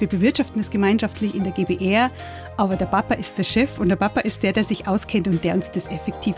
wir 0.00 0.08
bewirtschaften 0.08 0.60
es 0.60 0.70
gemeinschaftlich 0.70 1.34
in 1.34 1.44
der 1.44 1.52
GBR, 1.52 2.10
aber 2.56 2.76
der 2.76 2.86
Papa 2.86 3.14
ist 3.14 3.38
der 3.38 3.44
Chef 3.44 3.78
und 3.78 3.88
der 3.88 3.96
Papa 3.96 4.20
ist 4.20 4.42
der, 4.42 4.52
der 4.52 4.64
sich 4.64 4.88
auskennt 4.88 5.28
und 5.28 5.44
der 5.44 5.54
uns 5.54 5.70
das 5.70 5.86
effektiv 5.88 6.36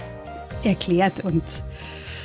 erklärt 0.64 1.24
und 1.24 1.42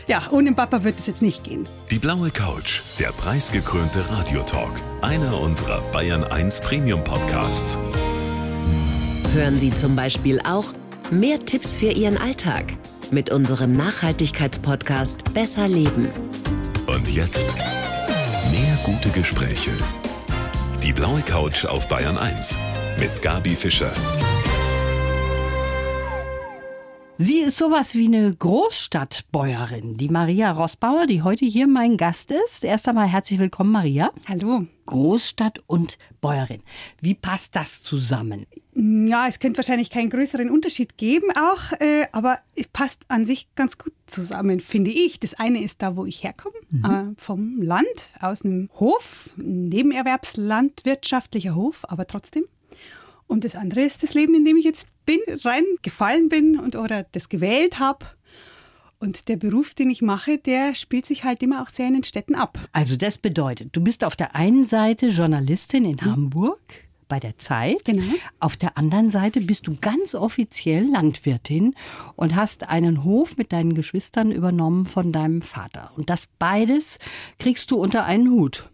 ja, 0.07 0.23
ohne 0.31 0.53
Papa 0.53 0.85
wird 0.85 0.99
es 0.99 1.07
jetzt 1.07 1.21
nicht 1.21 1.43
gehen. 1.43 1.67
Die 1.91 1.99
blaue 1.99 2.29
Couch, 2.29 2.81
der 2.97 3.09
preisgekrönte 3.09 4.09
Radiotalk, 4.09 4.71
einer 5.01 5.37
unserer 5.41 5.81
Bayern 5.91 6.23
1 6.23 6.61
Premium 6.61 7.03
Podcasts. 7.03 7.77
Hören 9.33 9.59
Sie 9.59 9.71
zum 9.71 9.97
Beispiel 9.97 10.39
auch 10.39 10.65
mehr 11.11 11.43
Tipps 11.45 11.75
für 11.75 11.91
Ihren 11.91 12.17
Alltag 12.17 12.65
mit 13.11 13.29
unserem 13.29 13.73
Nachhaltigkeitspodcast 13.73 15.33
Besser 15.33 15.67
Leben. 15.67 16.07
Und 16.87 17.09
jetzt 17.09 17.49
mehr 18.51 18.77
gute 18.85 19.09
Gespräche. 19.09 19.71
Die 20.83 20.93
blaue 20.93 21.21
Couch 21.21 21.65
auf 21.65 21.87
Bayern 21.87 22.17
1 22.17 22.57
mit 22.99 23.21
Gabi 23.21 23.55
Fischer. 23.55 23.93
Sie 27.19 27.39
ist 27.39 27.57
sowas 27.57 27.95
wie 27.95 28.05
eine 28.05 28.31
Großstadtbäuerin, 28.31 29.97
die 29.97 30.07
Maria 30.07 30.51
Rossbauer, 30.51 31.07
die 31.07 31.23
heute 31.23 31.45
hier 31.45 31.65
mein 31.65 31.97
Gast 31.97 32.29
ist. 32.29 32.63
Erst 32.63 32.87
einmal 32.87 33.07
herzlich 33.07 33.39
willkommen, 33.39 33.71
Maria. 33.71 34.11
Hallo. 34.27 34.67
Großstadt 34.85 35.63
und 35.65 35.97
Bäuerin. 36.21 36.61
Wie 37.01 37.15
passt 37.15 37.55
das 37.55 37.81
zusammen? 37.81 38.45
Ja, 38.75 39.27
es 39.27 39.39
könnte 39.39 39.57
wahrscheinlich 39.57 39.89
keinen 39.89 40.11
größeren 40.11 40.51
Unterschied 40.51 40.99
geben 40.99 41.31
auch, 41.31 41.71
äh, 41.79 42.05
aber 42.11 42.37
es 42.55 42.67
passt 42.67 43.01
an 43.07 43.25
sich 43.25 43.47
ganz 43.55 43.79
gut 43.79 43.93
zusammen, 44.05 44.59
finde 44.59 44.91
ich. 44.91 45.19
Das 45.19 45.33
eine 45.33 45.63
ist 45.63 45.81
da, 45.81 45.95
wo 45.95 46.05
ich 46.05 46.23
herkomme, 46.23 46.57
mhm. 46.69 46.85
äh, 46.85 47.15
vom 47.17 47.63
Land, 47.63 48.11
aus 48.21 48.45
einem 48.45 48.69
Hof, 48.79 49.31
Nebenerwerbslandwirtschaftlicher 49.37 51.55
Hof, 51.55 51.83
aber 51.87 52.05
trotzdem. 52.05 52.43
Und 53.25 53.43
das 53.43 53.55
andere 53.55 53.81
ist 53.81 54.03
das 54.03 54.13
Leben, 54.13 54.35
in 54.35 54.45
dem 54.45 54.57
ich 54.57 54.65
jetzt 54.65 54.85
bin, 55.07 55.19
reingefallen 55.43 56.29
bin 56.29 56.59
und 56.59 56.75
oder 56.75 57.07
das 57.11 57.29
gewählt 57.29 57.79
habe. 57.79 58.05
Und 58.99 59.27
der 59.27 59.37
Beruf, 59.37 59.73
den 59.73 59.89
ich 59.89 60.01
mache, 60.01 60.37
der 60.37 60.75
spielt 60.75 61.05
sich 61.05 61.23
halt 61.23 61.41
immer 61.41 61.61
auch 61.63 61.69
sehr 61.69 61.87
in 61.87 61.93
den 61.93 62.03
Städten 62.03 62.35
ab. 62.35 62.59
Also 62.71 62.97
das 62.97 63.17
bedeutet, 63.17 63.69
du 63.75 63.81
bist 63.81 64.03
auf 64.03 64.15
der 64.15 64.35
einen 64.35 64.63
Seite 64.63 65.07
Journalistin 65.07 65.85
in 65.85 66.01
hm. 66.01 66.11
Hamburg 66.11 66.59
bei 67.07 67.19
der 67.19 67.37
Zeit. 67.37 67.85
Genau. 67.85 68.13
Auf 68.39 68.57
der 68.57 68.77
anderen 68.77 69.09
Seite 69.09 69.41
bist 69.41 69.67
du 69.67 69.77
ganz 69.79 70.15
offiziell 70.15 70.85
Landwirtin 70.89 71.75
und 72.15 72.35
hast 72.35 72.69
einen 72.69 73.03
Hof 73.03 73.37
mit 73.37 73.53
deinen 73.53 73.75
Geschwistern 73.75 74.31
übernommen 74.31 74.85
von 74.85 75.11
deinem 75.11 75.41
Vater. 75.41 75.91
Und 75.95 76.09
das 76.09 76.27
beides 76.39 76.99
kriegst 77.39 77.71
du 77.71 77.77
unter 77.77 78.05
einen 78.05 78.31
Hut. 78.31 78.69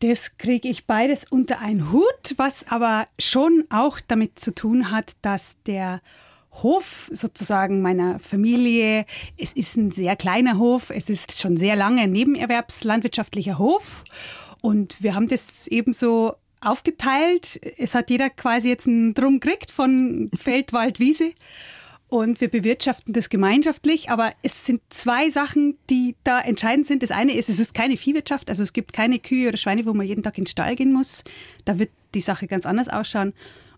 Das 0.00 0.36
kriege 0.36 0.68
ich 0.68 0.86
beides 0.86 1.24
unter 1.24 1.60
einen 1.60 1.90
Hut, 1.90 2.34
was 2.36 2.68
aber 2.68 3.08
schon 3.18 3.64
auch 3.70 3.98
damit 4.06 4.38
zu 4.38 4.54
tun 4.54 4.90
hat, 4.90 5.16
dass 5.22 5.56
der 5.64 6.02
Hof 6.62 7.10
sozusagen 7.12 7.82
meiner 7.82 8.18
Familie, 8.18 9.06
es 9.36 9.52
ist 9.52 9.76
ein 9.76 9.90
sehr 9.90 10.16
kleiner 10.16 10.58
Hof, 10.58 10.90
es 10.90 11.08
ist 11.08 11.40
schon 11.40 11.56
sehr 11.56 11.76
lange 11.76 12.02
ein 12.02 12.12
nebenerwerbslandwirtschaftlicher 12.12 13.58
Hof 13.58 14.04
und 14.60 15.02
wir 15.02 15.14
haben 15.14 15.28
das 15.28 15.66
ebenso 15.66 16.34
aufgeteilt. 16.60 17.60
Es 17.78 17.94
hat 17.94 18.10
jeder 18.10 18.30
quasi 18.30 18.68
jetzt 18.68 18.86
einen 18.86 19.14
Drum 19.14 19.40
gekriegt 19.40 19.70
von 19.70 20.30
Feld, 20.36 20.72
Wald, 20.72 20.98
Wiese 20.98 21.32
und 22.08 22.40
wir 22.40 22.48
bewirtschaften 22.48 23.12
das 23.12 23.28
gemeinschaftlich. 23.28 24.10
Aber 24.10 24.32
es 24.42 24.64
sind 24.64 24.80
zwei 24.90 25.30
Sachen, 25.30 25.76
die 25.90 26.14
da 26.24 26.40
entscheidend 26.40 26.86
sind. 26.86 27.02
Das 27.02 27.10
eine 27.10 27.34
ist, 27.34 27.48
es 27.48 27.58
ist 27.58 27.74
keine 27.74 27.96
Viehwirtschaft, 27.96 28.48
also 28.48 28.62
es 28.62 28.72
gibt 28.72 28.92
keine 28.92 29.18
Kühe 29.18 29.48
oder 29.48 29.56
Schweine, 29.56 29.86
wo 29.86 29.94
man 29.94 30.06
jeden 30.06 30.22
Tag 30.22 30.38
in 30.38 30.44
den 30.44 30.50
Stall 30.50 30.76
gehen 30.76 30.92
muss. 30.92 31.24
Da 31.64 31.78
wird 31.78 31.90
die 32.14 32.20
Sache 32.20 32.46
ganz 32.46 32.66
anders 32.66 32.88
ausschauen. 32.88 33.32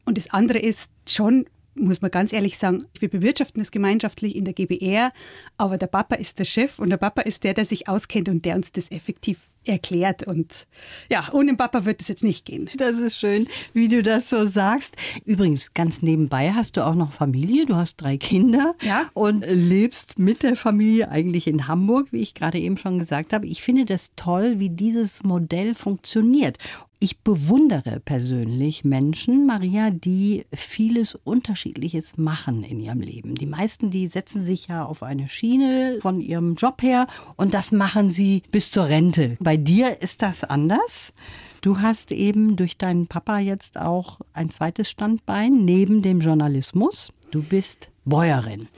Und 0.04 0.18
das 0.18 0.30
andere 0.30 0.58
ist 0.58 0.90
schon, 1.06 1.46
muss 1.74 2.00
man 2.00 2.10
ganz 2.10 2.32
ehrlich 2.32 2.58
sagen, 2.58 2.78
wir 2.98 3.08
bewirtschaften 3.08 3.60
das 3.60 3.70
gemeinschaftlich 3.70 4.36
in 4.36 4.44
der 4.44 4.54
GBR, 4.54 5.12
aber 5.56 5.78
der 5.78 5.86
Papa 5.86 6.16
ist 6.16 6.38
der 6.38 6.44
Chef 6.44 6.78
und 6.78 6.90
der 6.90 6.96
Papa 6.96 7.22
ist 7.22 7.44
der, 7.44 7.54
der 7.54 7.64
sich 7.64 7.88
auskennt 7.88 8.28
und 8.28 8.44
der 8.44 8.56
uns 8.56 8.72
das 8.72 8.90
effektiv 8.90 9.40
erklärt. 9.68 10.26
Und 10.26 10.66
ja, 11.10 11.28
ohne 11.32 11.54
Papa 11.54 11.84
wird 11.84 12.00
es 12.00 12.08
jetzt 12.08 12.24
nicht 12.24 12.44
gehen. 12.44 12.70
Das 12.76 12.98
ist 12.98 13.16
schön, 13.16 13.46
wie 13.72 13.88
du 13.88 14.02
das 14.02 14.28
so 14.28 14.46
sagst. 14.46 14.96
Übrigens, 15.24 15.74
ganz 15.74 16.02
nebenbei 16.02 16.52
hast 16.52 16.76
du 16.76 16.86
auch 16.86 16.94
noch 16.94 17.12
Familie. 17.12 17.66
Du 17.66 17.76
hast 17.76 17.96
drei 17.96 18.16
Kinder 18.16 18.74
ja. 18.82 19.06
und 19.14 19.44
lebst 19.46 20.18
mit 20.18 20.42
der 20.42 20.56
Familie 20.56 21.10
eigentlich 21.10 21.46
in 21.46 21.68
Hamburg, 21.68 22.08
wie 22.10 22.20
ich 22.20 22.34
gerade 22.34 22.58
eben 22.58 22.76
schon 22.76 22.98
gesagt 22.98 23.32
habe. 23.32 23.46
Ich 23.46 23.62
finde 23.62 23.84
das 23.84 24.12
toll, 24.16 24.58
wie 24.58 24.70
dieses 24.70 25.24
Modell 25.24 25.74
funktioniert. 25.74 26.58
Ich 27.00 27.20
bewundere 27.20 28.00
persönlich 28.00 28.84
Menschen, 28.84 29.46
Maria, 29.46 29.90
die 29.90 30.46
vieles 30.52 31.14
Unterschiedliches 31.14 32.18
machen 32.18 32.64
in 32.64 32.80
ihrem 32.80 33.00
Leben. 33.00 33.36
Die 33.36 33.46
meisten, 33.46 33.90
die 33.90 34.08
setzen 34.08 34.42
sich 34.42 34.66
ja 34.66 34.84
auf 34.84 35.04
eine 35.04 35.28
Schiene 35.28 35.98
von 36.00 36.20
ihrem 36.20 36.56
Job 36.56 36.82
her 36.82 37.06
und 37.36 37.54
das 37.54 37.70
machen 37.70 38.10
sie 38.10 38.42
bis 38.50 38.72
zur 38.72 38.88
Rente. 38.88 39.36
Bei 39.38 39.56
dir 39.58 40.00
ist 40.00 40.22
das 40.22 40.44
anders. 40.44 41.12
Du 41.60 41.80
hast 41.80 42.12
eben 42.12 42.56
durch 42.56 42.78
deinen 42.78 43.08
Papa 43.08 43.38
jetzt 43.38 43.78
auch 43.78 44.20
ein 44.32 44.50
zweites 44.50 44.88
Standbein 44.88 45.64
neben 45.64 46.02
dem 46.02 46.20
Journalismus. 46.20 47.12
Du 47.30 47.42
bist 47.42 47.90
Bäuerin. 48.04 48.68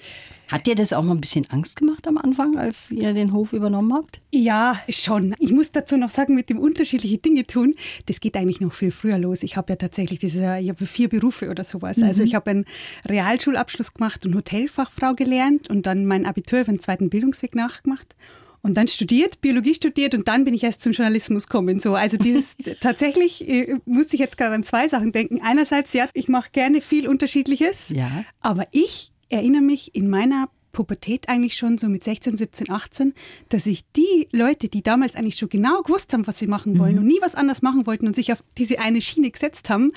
Hat 0.49 0.67
dir 0.67 0.75
das 0.75 0.93
auch 0.93 1.03
mal 1.05 1.13
ein 1.13 1.21
bisschen 1.21 1.49
Angst 1.51 1.77
gemacht 1.77 2.09
am 2.09 2.19
Anfang, 2.19 2.57
als 2.57 2.91
ihr 2.91 3.13
den 3.15 3.33
Hof 3.33 3.53
übernommen 3.53 3.95
habt? 3.95 4.21
Ja, 4.33 4.81
schon. 4.89 5.37
Ich 5.39 5.53
muss 5.53 5.71
dazu 5.71 5.97
noch 5.97 6.11
sagen, 6.11 6.35
mit 6.35 6.51
dem 6.51 6.59
unterschiedliche 6.59 7.19
Dinge 7.19 7.47
tun, 7.47 7.77
das 8.07 8.19
geht 8.19 8.37
eigentlich 8.37 8.61
noch 8.61 8.73
viel 8.73 8.91
früher 8.91 9.17
los. 9.17 9.45
Ich 9.45 9.57
habe 9.57 9.73
ja 9.73 9.77
tatsächlich 9.77 10.19
diese, 10.19 10.59
ich 10.59 10.69
habe 10.69 10.87
vier 10.87 11.09
Berufe 11.09 11.51
oder 11.51 11.63
sowas. 11.63 11.99
Mhm. 11.99 12.05
Also 12.05 12.25
ich 12.25 12.35
habe 12.35 12.51
einen 12.51 12.65
Realschulabschluss 13.09 13.95
gemacht 13.95 14.27
und 14.27 14.35
Hotelfachfrau 14.35 15.15
gelernt 15.15 15.71
und 15.71 15.87
dann 15.87 16.05
mein 16.05 16.27
Abitur 16.27 16.63
über 16.63 16.73
den 16.73 16.81
zweiten 16.81 17.11
Bildungsweg 17.11 17.55
nachgemacht 17.55 18.17
und 18.63 18.77
dann 18.77 18.89
studiert, 18.89 19.41
Biologie 19.41 19.75
studiert 19.75 20.15
und 20.15 20.29
dann 20.29 20.45
bin 20.45 20.55
ich 20.55 20.65
erst 20.65 20.83
zum 20.83 20.93
Journalismus 20.93 21.47
gekommen. 21.47 21.81
So, 21.81 21.95
also 21.95 22.17
dieses 22.17 22.57
tatsächlich 22.81 23.49
äh, 23.49 23.77
musste 23.87 24.15
ich 24.15 24.21
jetzt 24.21 24.37
gerade 24.37 24.55
an 24.55 24.63
zwei 24.63 24.89
Sachen 24.89 25.13
denken. 25.13 25.41
Einerseits, 25.43 25.93
ja, 25.93 26.09
ich 26.13 26.29
mache 26.29 26.51
gerne 26.53 26.81
viel 26.81 27.09
Unterschiedliches, 27.09 27.91
ja. 27.91 28.25
aber 28.43 28.67
ich 28.73 29.13
erinnere 29.29 29.63
mich 29.63 29.95
in 29.95 30.11
meiner 30.11 30.49
Pubertät 30.73 31.29
eigentlich 31.29 31.57
schon 31.57 31.79
so 31.79 31.89
mit 31.89 32.05
16, 32.05 32.37
17, 32.37 32.71
18, 32.71 33.15
dass 33.49 33.67
ich 33.67 33.85
die 33.93 34.29
Leute, 34.31 34.69
die 34.69 34.83
damals 34.83 35.17
eigentlich 35.17 35.37
schon 35.37 35.49
genau 35.49 35.83
gewusst 35.83 36.13
haben, 36.13 36.27
was 36.27 36.39
sie 36.39 36.47
machen 36.47 36.79
wollen 36.79 36.93
mhm. 36.93 37.01
und 37.01 37.07
nie 37.07 37.19
was 37.21 37.35
anders 37.35 37.63
machen 37.63 37.87
wollten 37.87 38.07
und 38.07 38.15
sich 38.15 38.33
auf 38.33 38.45
diese 38.57 38.79
eine 38.79 39.01
Schiene 39.01 39.31
gesetzt 39.31 39.69
haben, 39.69 39.93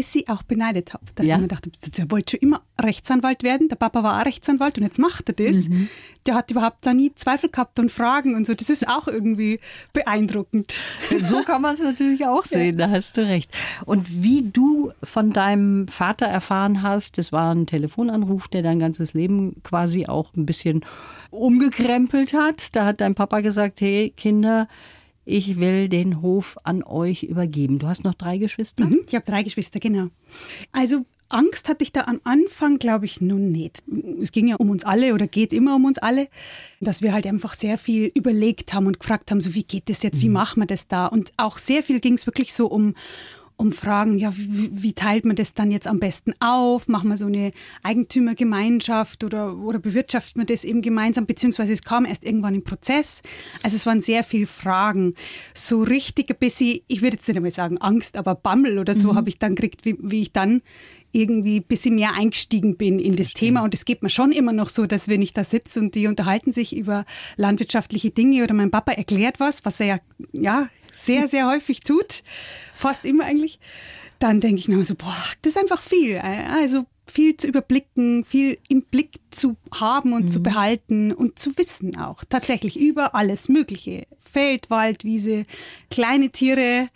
bis 0.00 0.14
ich 0.14 0.30
auch 0.30 0.42
beneidet 0.42 0.94
habe. 0.94 1.04
Dass 1.14 1.26
ja. 1.26 1.34
ich 1.34 1.42
mir 1.42 1.48
dachte, 1.48 1.70
der 1.98 2.10
wollte 2.10 2.30
schon 2.30 2.40
immer 2.40 2.62
Rechtsanwalt 2.80 3.42
werden. 3.42 3.68
Der 3.68 3.76
Papa 3.76 4.02
war 4.02 4.18
auch 4.18 4.24
Rechtsanwalt 4.24 4.78
und 4.78 4.84
jetzt 4.84 4.98
macht 4.98 5.28
er 5.28 5.34
das. 5.34 5.68
Mhm. 5.68 5.90
Der 6.24 6.36
hat 6.36 6.50
überhaupt 6.50 6.86
da 6.86 6.94
nie 6.94 7.14
Zweifel 7.16 7.50
gehabt 7.50 7.78
und 7.78 7.90
Fragen 7.90 8.34
und 8.34 8.46
so. 8.46 8.54
Das 8.54 8.70
ist 8.70 8.88
auch 8.88 9.08
irgendwie 9.08 9.60
beeindruckend. 9.92 10.72
So 11.20 11.42
kann 11.44 11.60
man 11.60 11.74
es 11.74 11.82
natürlich 11.82 12.26
auch 12.26 12.46
sehen, 12.46 12.78
ja. 12.78 12.86
da 12.86 12.94
hast 12.94 13.18
du 13.18 13.26
recht. 13.26 13.50
Und 13.84 14.22
wie 14.22 14.48
du 14.50 14.90
von 15.02 15.34
deinem 15.34 15.86
Vater 15.86 16.24
erfahren 16.24 16.80
hast, 16.80 17.18
das 17.18 17.30
war 17.30 17.54
ein 17.54 17.66
Telefonanruf, 17.66 18.48
der 18.48 18.62
dein 18.62 18.78
ganzes 18.78 19.12
Leben 19.12 19.62
quasi 19.62 20.06
auch 20.06 20.32
ein 20.34 20.46
bisschen 20.46 20.82
umgekrempelt 21.28 22.32
hat. 22.32 22.74
Da 22.74 22.86
hat 22.86 23.02
dein 23.02 23.14
Papa 23.14 23.40
gesagt, 23.40 23.82
hey 23.82 24.14
Kinder, 24.16 24.66
ich 25.24 25.60
will 25.60 25.88
den 25.88 26.22
Hof 26.22 26.58
an 26.64 26.82
euch 26.82 27.22
übergeben. 27.22 27.78
Du 27.78 27.86
hast 27.86 28.04
noch 28.04 28.14
drei 28.14 28.38
Geschwister? 28.38 28.84
Mhm, 28.84 29.00
ich 29.06 29.14
habe 29.14 29.24
drei 29.24 29.42
Geschwister, 29.42 29.80
genau. 29.80 30.08
Also 30.72 31.04
Angst 31.28 31.68
hatte 31.68 31.84
ich 31.84 31.92
da 31.92 32.02
am 32.02 32.20
Anfang, 32.24 32.78
glaube 32.78 33.04
ich, 33.04 33.20
nun 33.20 33.52
nicht. 33.52 33.82
Es 34.20 34.32
ging 34.32 34.48
ja 34.48 34.56
um 34.56 34.68
uns 34.68 34.84
alle 34.84 35.14
oder 35.14 35.26
geht 35.26 35.52
immer 35.52 35.76
um 35.76 35.84
uns 35.84 35.98
alle, 35.98 36.28
dass 36.80 37.02
wir 37.02 37.12
halt 37.12 37.26
einfach 37.26 37.54
sehr 37.54 37.78
viel 37.78 38.10
überlegt 38.14 38.74
haben 38.74 38.86
und 38.86 38.98
gefragt 38.98 39.30
haben, 39.30 39.40
so 39.40 39.54
wie 39.54 39.62
geht 39.62 39.88
das 39.88 40.02
jetzt, 40.02 40.20
wie 40.22 40.28
mhm. 40.28 40.34
machen 40.34 40.62
wir 40.62 40.66
das 40.66 40.88
da? 40.88 41.06
Und 41.06 41.32
auch 41.36 41.58
sehr 41.58 41.82
viel 41.82 42.00
ging 42.00 42.14
es 42.14 42.26
wirklich 42.26 42.52
so 42.52 42.66
um, 42.66 42.94
um 43.60 43.72
Fragen, 43.72 44.16
ja, 44.16 44.32
wie, 44.34 44.70
wie, 44.72 44.92
teilt 44.94 45.26
man 45.26 45.36
das 45.36 45.52
dann 45.52 45.70
jetzt 45.70 45.86
am 45.86 46.00
besten 46.00 46.32
auf? 46.40 46.88
Machen 46.88 47.10
wir 47.10 47.18
so 47.18 47.26
eine 47.26 47.52
Eigentümergemeinschaft 47.82 49.22
oder, 49.22 49.58
oder 49.58 49.78
bewirtschaftet 49.78 50.38
man 50.38 50.46
das 50.46 50.64
eben 50.64 50.80
gemeinsam? 50.80 51.26
Beziehungsweise 51.26 51.74
es 51.74 51.82
kam 51.82 52.06
erst 52.06 52.24
irgendwann 52.24 52.54
im 52.54 52.64
Prozess. 52.64 53.20
Also 53.62 53.76
es 53.76 53.84
waren 53.84 54.00
sehr 54.00 54.24
viele 54.24 54.46
Fragen. 54.46 55.14
So 55.52 55.82
richtig 55.82 56.30
ein 56.30 56.38
bisschen, 56.38 56.80
ich 56.88 57.02
würde 57.02 57.16
jetzt 57.16 57.28
nicht 57.28 57.36
einmal 57.36 57.50
sagen 57.50 57.76
Angst, 57.78 58.16
aber 58.16 58.34
Bammel 58.34 58.78
oder 58.78 58.94
so 58.94 59.12
mhm. 59.12 59.16
habe 59.16 59.28
ich 59.28 59.38
dann 59.38 59.54
gekriegt, 59.54 59.84
wie, 59.84 59.96
wie 60.00 60.22
ich 60.22 60.32
dann 60.32 60.62
irgendwie 61.12 61.58
ein 61.58 61.64
bisschen 61.64 61.96
mehr 61.96 62.14
eingestiegen 62.14 62.76
bin 62.76 62.98
in 62.98 63.16
das 63.16 63.26
Verstehen. 63.26 63.48
Thema. 63.48 63.64
Und 63.64 63.74
es 63.74 63.84
geht 63.84 64.02
mir 64.02 64.10
schon 64.10 64.32
immer 64.32 64.52
noch 64.52 64.70
so, 64.70 64.86
dass 64.86 65.08
wenn 65.08 65.20
ich 65.20 65.34
da 65.34 65.44
sitze 65.44 65.80
und 65.80 65.94
die 65.94 66.06
unterhalten 66.06 66.52
sich 66.52 66.74
über 66.74 67.04
landwirtschaftliche 67.36 68.10
Dinge 68.10 68.42
oder 68.42 68.54
mein 68.54 68.70
Papa 68.70 68.92
erklärt 68.92 69.38
was, 69.38 69.64
was 69.66 69.80
er 69.80 69.86
ja, 69.86 69.98
ja 70.32 70.68
sehr, 70.94 71.28
sehr 71.28 71.46
häufig 71.46 71.80
tut, 71.80 72.22
fast 72.74 73.04
immer 73.04 73.24
eigentlich, 73.24 73.58
dann 74.18 74.40
denke 74.40 74.58
ich 74.60 74.68
mir 74.68 74.84
so, 74.84 74.94
boah, 74.94 75.16
das 75.42 75.54
ist 75.56 75.58
einfach 75.58 75.82
viel. 75.82 76.18
Also 76.18 76.84
viel 77.06 77.36
zu 77.36 77.48
überblicken, 77.48 78.22
viel 78.22 78.58
im 78.68 78.82
Blick 78.82 79.14
zu 79.30 79.56
haben 79.74 80.12
und 80.12 80.24
Mhm. 80.24 80.28
zu 80.28 80.42
behalten 80.42 81.12
und 81.12 81.38
zu 81.38 81.56
wissen 81.58 81.96
auch. 81.96 82.22
Tatsächlich 82.28 82.78
über 82.78 83.14
alles 83.14 83.48
Mögliche. 83.48 84.06
Feld, 84.18 84.70
Wald, 84.70 85.04
Wiese, 85.04 85.44
kleine 85.90 86.30
Tiere, 86.30 86.88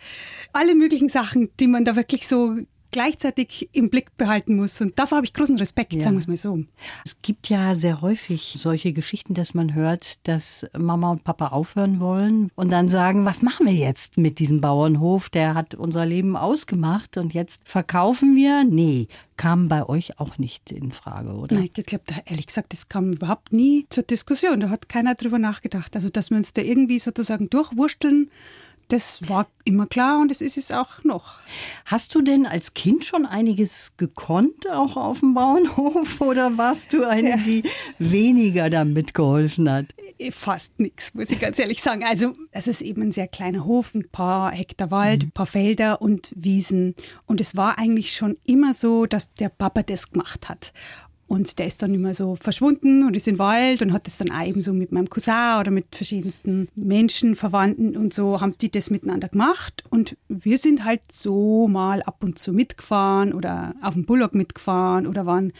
alle 0.53 0.73
möglichen 0.75 1.09
Sachen, 1.09 1.49
die 1.59 1.67
man 1.67 1.83
da 1.83 1.95
wirklich 1.97 2.27
so 2.27 2.55
gleichzeitig 2.95 3.67
im 3.73 3.89
Blick 3.89 4.15
behalten 4.15 4.55
muss. 4.55 4.79
Und 4.79 4.97
davor 4.97 5.17
habe 5.17 5.25
ich 5.25 5.33
großen 5.33 5.57
Respekt, 5.57 5.93
Ja. 5.93 6.01
sagen 6.01 6.15
wir 6.15 6.19
es 6.19 6.27
mal 6.27 6.37
so. 6.37 6.63
Es 7.03 7.21
gibt 7.21 7.49
ja 7.49 7.75
sehr 7.75 7.99
häufig 7.99 8.57
solche 8.61 8.93
Geschichten, 8.93 9.33
dass 9.33 9.53
man 9.53 9.73
hört, 9.73 10.25
dass 10.29 10.65
Mama 10.77 11.11
und 11.11 11.25
Papa 11.25 11.49
aufhören 11.49 11.99
wollen 11.99 12.51
und 12.55 12.71
dann 12.71 12.87
sagen, 12.87 13.25
was 13.25 13.41
machen 13.41 13.65
wir 13.65 13.73
jetzt 13.73 14.17
mit 14.17 14.39
diesem 14.39 14.61
Bauernhof? 14.61 15.29
Der 15.29 15.55
hat 15.55 15.75
unser 15.75 16.05
Leben 16.05 16.37
ausgemacht 16.37 17.17
und 17.17 17.33
jetzt 17.33 17.67
verkaufen 17.67 18.33
wir? 18.37 18.63
Nee, 18.63 19.09
kam 19.35 19.67
bei 19.67 19.85
euch 19.89 20.17
auch 20.17 20.37
nicht 20.37 20.71
in 20.71 20.93
Frage, 20.93 21.33
oder? 21.33 21.57
Nein, 21.57 21.69
ich 21.75 21.85
glaube, 21.85 22.05
ehrlich 22.23 22.47
gesagt, 22.47 22.71
das 22.71 22.87
kam 22.87 23.11
überhaupt 23.11 23.51
nie 23.51 23.87
zur 23.89 24.03
Diskussion. 24.03 24.61
Da 24.61 24.69
hat 24.69 24.87
keiner 24.87 25.15
drüber 25.15 25.37
nachgedacht. 25.37 25.95
Also, 25.97 26.07
dass 26.07 26.29
wir 26.29 26.37
uns 26.37 26.53
da 26.53 26.61
irgendwie 26.61 26.99
sozusagen 26.99 27.49
durchwursteln, 27.49 28.31
das 28.87 29.27
war 29.29 29.47
immer 29.63 29.87
klar 29.87 30.19
und 30.21 30.31
es 30.31 30.41
ist 30.41 30.57
es 30.57 30.71
auch 30.71 31.03
noch. 31.03 31.35
Hast 31.85 32.13
du 32.13 32.21
denn 32.21 32.45
als 32.45 32.73
Kind 32.73 33.03
schon 33.03 33.25
einiges 33.25 33.93
gekonnt, 33.97 34.69
auch 34.69 34.95
auf 34.95 35.19
dem 35.21 35.33
Bauernhof? 35.33 36.21
Oder 36.21 36.57
warst 36.57 36.93
du 36.93 37.07
eine, 37.07 37.37
die 37.37 37.63
weniger 37.97 38.69
da 38.69 38.85
mitgeholfen 38.85 39.69
hat? 39.69 39.87
Eh, 40.17 40.31
Fast 40.31 40.79
nichts, 40.79 41.13
muss 41.13 41.31
ich 41.31 41.39
ganz 41.39 41.57
ehrlich 41.59 41.81
sagen. 41.81 42.03
Also, 42.03 42.35
es 42.51 42.67
ist 42.67 42.81
eben 42.81 43.01
ein 43.01 43.11
sehr 43.11 43.27
kleiner 43.27 43.65
Hof, 43.65 43.95
ein 43.95 44.07
paar 44.09 44.51
Hektar 44.51 44.91
Wald, 44.91 45.23
ein 45.23 45.31
paar 45.31 45.45
Felder 45.47 46.01
und 46.01 46.31
Wiesen. 46.35 46.95
Und 47.25 47.41
es 47.41 47.55
war 47.55 47.77
eigentlich 47.79 48.13
schon 48.13 48.37
immer 48.45 48.73
so, 48.73 49.05
dass 49.07 49.33
der 49.33 49.49
Papa 49.49 49.83
das 49.83 50.11
gemacht 50.11 50.47
hat. 50.47 50.73
Und 51.27 51.57
der 51.57 51.67
ist 51.67 51.81
dann 51.81 51.93
immer 51.93 52.13
so 52.13 52.35
verschwunden 52.35 53.05
und 53.05 53.15
ist 53.15 53.27
im 53.27 53.39
Wald 53.39 53.81
und 53.81 53.93
hat 53.93 54.05
das 54.05 54.19
dann 54.19 54.31
auch 54.31 54.45
eben 54.45 54.61
so 54.61 54.73
mit 54.73 54.91
meinem 54.91 55.09
Cousin 55.09 55.59
oder 55.59 55.71
mit 55.71 55.95
verschiedensten 55.95 56.67
Menschen, 56.75 57.35
Verwandten 57.35 57.97
und 57.97 58.13
so, 58.13 58.41
haben 58.41 58.55
die 58.59 58.69
das 58.69 58.91
miteinander 58.91 59.29
gemacht. 59.29 59.83
Und 59.89 60.17
wir 60.27 60.57
sind 60.57 60.83
halt 60.83 61.01
so 61.11 61.67
mal 61.67 62.03
ab 62.03 62.23
und 62.23 62.37
zu 62.37 62.53
mitgefahren 62.53 63.33
oder 63.33 63.73
auf 63.81 63.93
dem 63.93 64.05
Bullock 64.05 64.35
mitgefahren 64.35 65.07
oder 65.07 65.25
waren 65.25 65.51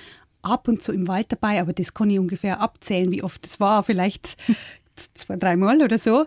ab 0.44 0.68
und 0.68 0.84
zu 0.84 0.94
im 0.94 1.08
Wald 1.08 1.32
dabei, 1.32 1.60
aber 1.60 1.74
das 1.74 1.94
kann 1.94 2.10
ich 2.10 2.20
ungefähr 2.20 2.62
abzählen, 2.62 3.12
wie 3.12 3.24
oft 3.24 3.44
das 3.44 3.60
war. 3.60 3.84
Vielleicht 3.84 4.38
zwei, 5.14 5.36
dreimal 5.36 5.82
oder 5.82 6.00
so. 6.00 6.26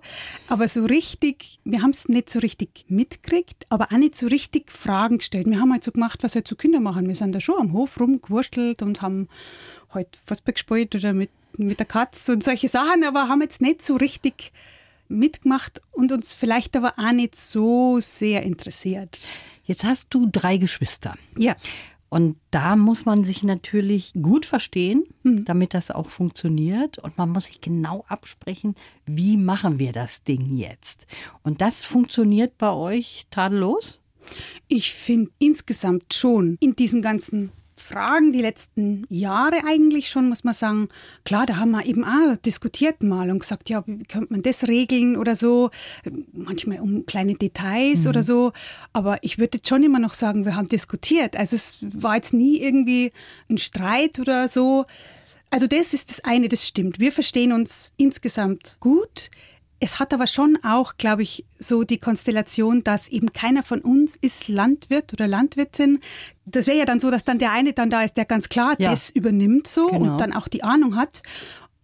Aber 0.48 0.68
so 0.68 0.84
richtig, 0.84 1.58
wir 1.64 1.82
haben 1.82 1.90
es 1.90 2.08
nicht 2.08 2.30
so 2.30 2.38
richtig 2.38 2.84
mitgekriegt, 2.88 3.66
aber 3.68 3.86
auch 3.86 3.98
nicht 3.98 4.16
so 4.16 4.26
richtig 4.26 4.70
Fragen 4.70 5.18
gestellt. 5.18 5.46
Wir 5.48 5.60
haben 5.60 5.72
halt 5.72 5.84
so 5.84 5.92
gemacht, 5.92 6.22
was 6.22 6.34
halt 6.34 6.48
so 6.48 6.56
Kinder 6.56 6.80
machen. 6.80 7.08
Wir 7.08 7.16
sind 7.16 7.34
da 7.34 7.40
schon 7.40 7.60
am 7.60 7.72
Hof 7.72 7.98
rumgewurstelt 8.00 8.82
und 8.82 9.02
haben 9.02 9.28
halt 9.90 10.18
Fußball 10.26 10.54
gespielt 10.54 10.94
oder 10.94 11.12
mit, 11.12 11.30
mit 11.56 11.78
der 11.78 11.86
Katze 11.86 12.32
und 12.32 12.44
solche 12.44 12.68
Sachen, 12.68 13.04
aber 13.04 13.28
haben 13.28 13.42
jetzt 13.42 13.60
nicht 13.60 13.82
so 13.82 13.96
richtig 13.96 14.52
mitgemacht 15.08 15.80
und 15.92 16.12
uns 16.12 16.34
vielleicht 16.34 16.76
aber 16.76 16.94
auch 16.98 17.12
nicht 17.12 17.36
so 17.36 17.98
sehr 18.00 18.42
interessiert. 18.42 19.20
Jetzt 19.64 19.84
hast 19.84 20.08
du 20.10 20.28
drei 20.30 20.56
Geschwister. 20.56 21.14
Ja. 21.36 21.56
Und 22.10 22.36
da 22.50 22.76
muss 22.76 23.04
man 23.04 23.24
sich 23.24 23.42
natürlich 23.42 24.12
gut 24.14 24.46
verstehen, 24.46 25.04
damit 25.24 25.74
das 25.74 25.90
auch 25.90 26.08
funktioniert. 26.08 26.98
Und 26.98 27.18
man 27.18 27.30
muss 27.30 27.44
sich 27.44 27.60
genau 27.60 28.04
absprechen, 28.08 28.74
wie 29.04 29.36
machen 29.36 29.78
wir 29.78 29.92
das 29.92 30.22
Ding 30.24 30.54
jetzt. 30.54 31.06
Und 31.42 31.60
das 31.60 31.84
funktioniert 31.84 32.56
bei 32.56 32.72
euch 32.72 33.26
tadellos? 33.30 34.00
Ich 34.68 34.92
finde 34.92 35.30
insgesamt 35.38 36.14
schon 36.14 36.56
in 36.60 36.72
diesen 36.72 37.02
ganzen 37.02 37.52
Fragen 37.78 38.32
die 38.32 38.40
letzten 38.40 39.04
Jahre 39.08 39.62
eigentlich 39.66 40.10
schon, 40.10 40.28
muss 40.28 40.44
man 40.44 40.54
sagen, 40.54 40.88
klar, 41.24 41.46
da 41.46 41.56
haben 41.56 41.70
wir 41.70 41.86
eben 41.86 42.04
auch 42.04 42.36
diskutiert 42.36 43.02
mal 43.02 43.30
und 43.30 43.40
gesagt, 43.40 43.70
ja, 43.70 43.82
wie 43.86 44.04
könnte 44.04 44.32
man 44.32 44.42
das 44.42 44.68
regeln 44.68 45.16
oder 45.16 45.36
so, 45.36 45.70
manchmal 46.32 46.80
um 46.80 47.06
kleine 47.06 47.34
Details 47.34 48.06
oder 48.06 48.22
so, 48.22 48.52
aber 48.92 49.18
ich 49.22 49.38
würde 49.38 49.58
jetzt 49.58 49.68
schon 49.68 49.82
immer 49.82 49.98
noch 49.98 50.14
sagen, 50.14 50.44
wir 50.44 50.56
haben 50.56 50.68
diskutiert, 50.68 51.36
also 51.36 51.56
es 51.56 51.78
war 51.80 52.16
jetzt 52.16 52.34
nie 52.34 52.60
irgendwie 52.60 53.12
ein 53.50 53.58
Streit 53.58 54.18
oder 54.18 54.48
so. 54.48 54.86
Also 55.50 55.66
das 55.66 55.94
ist 55.94 56.10
das 56.10 56.20
eine, 56.24 56.48
das 56.48 56.66
stimmt. 56.66 56.98
Wir 56.98 57.10
verstehen 57.10 57.52
uns 57.52 57.92
insgesamt 57.96 58.76
gut. 58.80 59.30
Es 59.80 60.00
hat 60.00 60.12
aber 60.12 60.26
schon 60.26 60.58
auch, 60.64 60.96
glaube 60.96 61.22
ich, 61.22 61.44
so 61.58 61.84
die 61.84 61.98
Konstellation, 61.98 62.82
dass 62.82 63.08
eben 63.08 63.32
keiner 63.32 63.62
von 63.62 63.80
uns 63.80 64.16
ist 64.20 64.48
Landwirt 64.48 65.12
oder 65.12 65.28
Landwirtin. 65.28 66.00
Das 66.46 66.66
wäre 66.66 66.78
ja 66.78 66.84
dann 66.84 66.98
so, 67.00 67.10
dass 67.10 67.24
dann 67.24 67.38
der 67.38 67.52
eine 67.52 67.72
dann 67.72 67.88
da 67.90 68.02
ist, 68.02 68.16
der 68.16 68.24
ganz 68.24 68.48
klar 68.48 68.74
Ja. 68.78 68.90
das 68.90 69.10
übernimmt 69.10 69.68
so 69.68 69.86
Genau. 69.86 70.12
und 70.12 70.20
dann 70.20 70.32
auch 70.32 70.48
die 70.48 70.64
Ahnung 70.64 70.96
hat. 70.96 71.22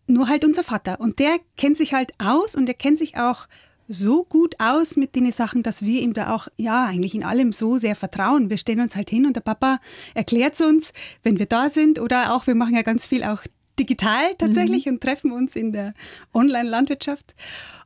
Nur 0.07 0.29
halt 0.29 0.45
unser 0.45 0.65
Vater. 0.65 1.01
Und 1.01 1.19
der 1.19 1.37
kennt 1.57 1.79
sich 1.79 1.95
halt 1.95 2.13
aus 2.19 2.55
und 2.57 2.67
der 2.67 2.75
kennt 2.75 2.99
sich 2.99 3.17
auch 3.17 3.47
so 3.87 4.25
gut 4.25 4.57
aus 4.59 4.97
mit 4.97 5.15
den 5.15 5.31
Sachen, 5.31 5.63
dass 5.63 5.83
wir 5.83 6.01
ihm 6.03 6.15
da 6.15 6.35
auch, 6.35 6.49
ja, 6.57 6.87
eigentlich 6.87 7.15
in 7.15 7.23
allem 7.23 7.53
so 7.53 7.77
sehr 7.79 7.95
vertrauen. 7.95 8.51
Wir 8.51 8.59
stellen 8.59 8.81
uns 8.81 8.97
halt 8.97 9.11
hin 9.11 9.25
und 9.27 9.37
der 9.37 9.43
Papa 9.43 9.79
erklärt 10.15 10.59
uns, 10.63 10.93
wenn 11.23 11.39
wir 11.39 11.47
da 11.47 11.69
sind 11.69 11.99
oder 11.99 12.35
auch, 12.35 12.47
wir 12.47 12.55
machen 12.55 12.75
ja 12.75 12.83
ganz 12.83 13.07
viel 13.07 13.23
auch 13.23 13.43
digital 13.79 14.35
tatsächlich 14.39 14.89
und 14.89 15.01
treffen 15.03 15.33
uns 15.33 15.55
in 15.57 15.73
der 15.73 15.95
Online-Landwirtschaft. 16.33 17.35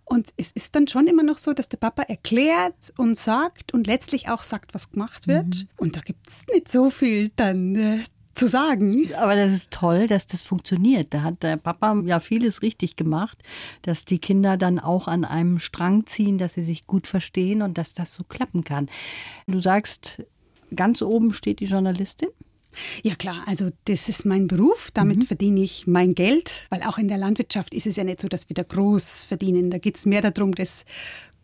Und 0.08 0.30
es 0.36 0.52
ist 0.52 0.74
dann 0.74 0.88
schon 0.88 1.06
immer 1.06 1.22
noch 1.22 1.38
so, 1.38 1.52
dass 1.52 1.68
der 1.68 1.76
Papa 1.76 2.02
erklärt 2.02 2.92
und 2.96 3.16
sagt 3.16 3.74
und 3.74 3.86
letztlich 3.86 4.28
auch 4.28 4.42
sagt, 4.42 4.74
was 4.74 4.90
gemacht 4.90 5.28
wird. 5.28 5.66
Und 5.76 5.96
da 5.96 6.00
gibt 6.00 6.28
es 6.28 6.46
nicht 6.52 6.68
so 6.68 6.88
viel 6.90 7.30
dann 7.36 7.74
äh, 7.74 7.98
zu 8.38 8.48
sagen. 8.48 9.12
Aber 9.16 9.36
das 9.36 9.52
ist 9.52 9.70
toll, 9.70 10.06
dass 10.06 10.26
das 10.26 10.40
funktioniert. 10.40 11.12
Da 11.12 11.22
hat 11.22 11.42
der 11.42 11.56
Papa 11.56 12.00
ja 12.06 12.20
vieles 12.20 12.62
richtig 12.62 12.96
gemacht, 12.96 13.42
dass 13.82 14.04
die 14.04 14.18
Kinder 14.18 14.56
dann 14.56 14.78
auch 14.78 15.08
an 15.08 15.24
einem 15.24 15.58
Strang 15.58 16.06
ziehen, 16.06 16.38
dass 16.38 16.54
sie 16.54 16.62
sich 16.62 16.86
gut 16.86 17.06
verstehen 17.06 17.60
und 17.60 17.76
dass 17.76 17.94
das 17.94 18.14
so 18.14 18.24
klappen 18.24 18.64
kann. 18.64 18.88
Du 19.46 19.60
sagst, 19.60 20.22
ganz 20.74 21.02
oben 21.02 21.34
steht 21.34 21.60
die 21.60 21.66
Journalistin. 21.66 22.30
Ja 23.02 23.14
klar, 23.14 23.42
also 23.46 23.70
das 23.84 24.08
ist 24.08 24.24
mein 24.24 24.46
Beruf, 24.46 24.90
damit 24.92 25.24
verdiene 25.24 25.60
ich 25.60 25.86
mein 25.86 26.14
Geld, 26.14 26.62
weil 26.70 26.82
auch 26.82 26.98
in 26.98 27.08
der 27.08 27.18
Landwirtschaft 27.18 27.74
ist 27.74 27.86
es 27.86 27.96
ja 27.96 28.04
nicht 28.04 28.20
so, 28.20 28.28
dass 28.28 28.48
wir 28.48 28.54
da 28.54 28.62
groß 28.62 29.24
verdienen. 29.24 29.70
Da 29.70 29.78
geht 29.78 29.96
es 29.96 30.06
mehr 30.06 30.22
darum, 30.22 30.54
das 30.54 30.84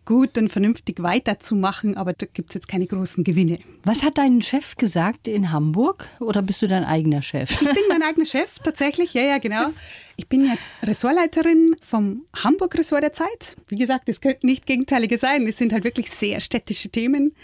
gut 0.04 0.36
und 0.36 0.48
vernünftig 0.48 1.02
weiterzumachen, 1.02 1.96
aber 1.96 2.12
da 2.12 2.26
gibt 2.26 2.50
es 2.50 2.54
jetzt 2.54 2.68
keine 2.68 2.86
großen 2.86 3.24
Gewinne. 3.24 3.58
Was 3.84 4.02
hat 4.02 4.18
dein 4.18 4.42
Chef 4.42 4.76
gesagt 4.76 5.28
in 5.28 5.50
Hamburg 5.50 6.08
oder 6.20 6.42
bist 6.42 6.62
du 6.62 6.66
dein 6.66 6.84
eigener 6.84 7.22
Chef? 7.22 7.50
Ich 7.50 7.58
bin 7.58 7.82
mein 7.88 8.02
eigener 8.02 8.26
Chef, 8.26 8.58
tatsächlich, 8.58 9.14
ja, 9.14 9.22
ja, 9.22 9.38
genau. 9.38 9.68
Ich 10.16 10.28
bin 10.28 10.46
ja 10.46 10.54
Ressortleiterin 10.82 11.76
vom 11.80 12.24
Hamburg-Ressort 12.36 13.02
der 13.02 13.12
Zeit. 13.12 13.56
Wie 13.68 13.76
gesagt, 13.76 14.08
es 14.08 14.20
könnte 14.20 14.46
nicht 14.46 14.66
Gegenteilige 14.66 15.18
sein. 15.18 15.46
Es 15.48 15.56
sind 15.56 15.72
halt 15.72 15.84
wirklich 15.84 16.10
sehr 16.10 16.40
städtische 16.40 16.88
Themen. 16.90 17.34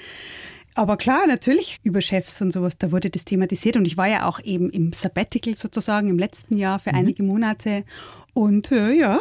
Aber 0.74 0.96
klar, 0.96 1.26
natürlich 1.26 1.78
über 1.82 2.00
Chefs 2.00 2.40
und 2.42 2.52
sowas, 2.52 2.78
da 2.78 2.92
wurde 2.92 3.10
das 3.10 3.24
thematisiert. 3.24 3.76
Und 3.76 3.84
ich 3.84 3.96
war 3.96 4.06
ja 4.06 4.26
auch 4.26 4.40
eben 4.40 4.70
im 4.70 4.92
Sabbatical 4.92 5.56
sozusagen 5.56 6.08
im 6.08 6.18
letzten 6.18 6.56
Jahr 6.56 6.78
für 6.78 6.94
einige 6.94 7.22
Monate. 7.22 7.84
Und 8.34 8.70
äh, 8.70 8.92
ja, 8.92 9.18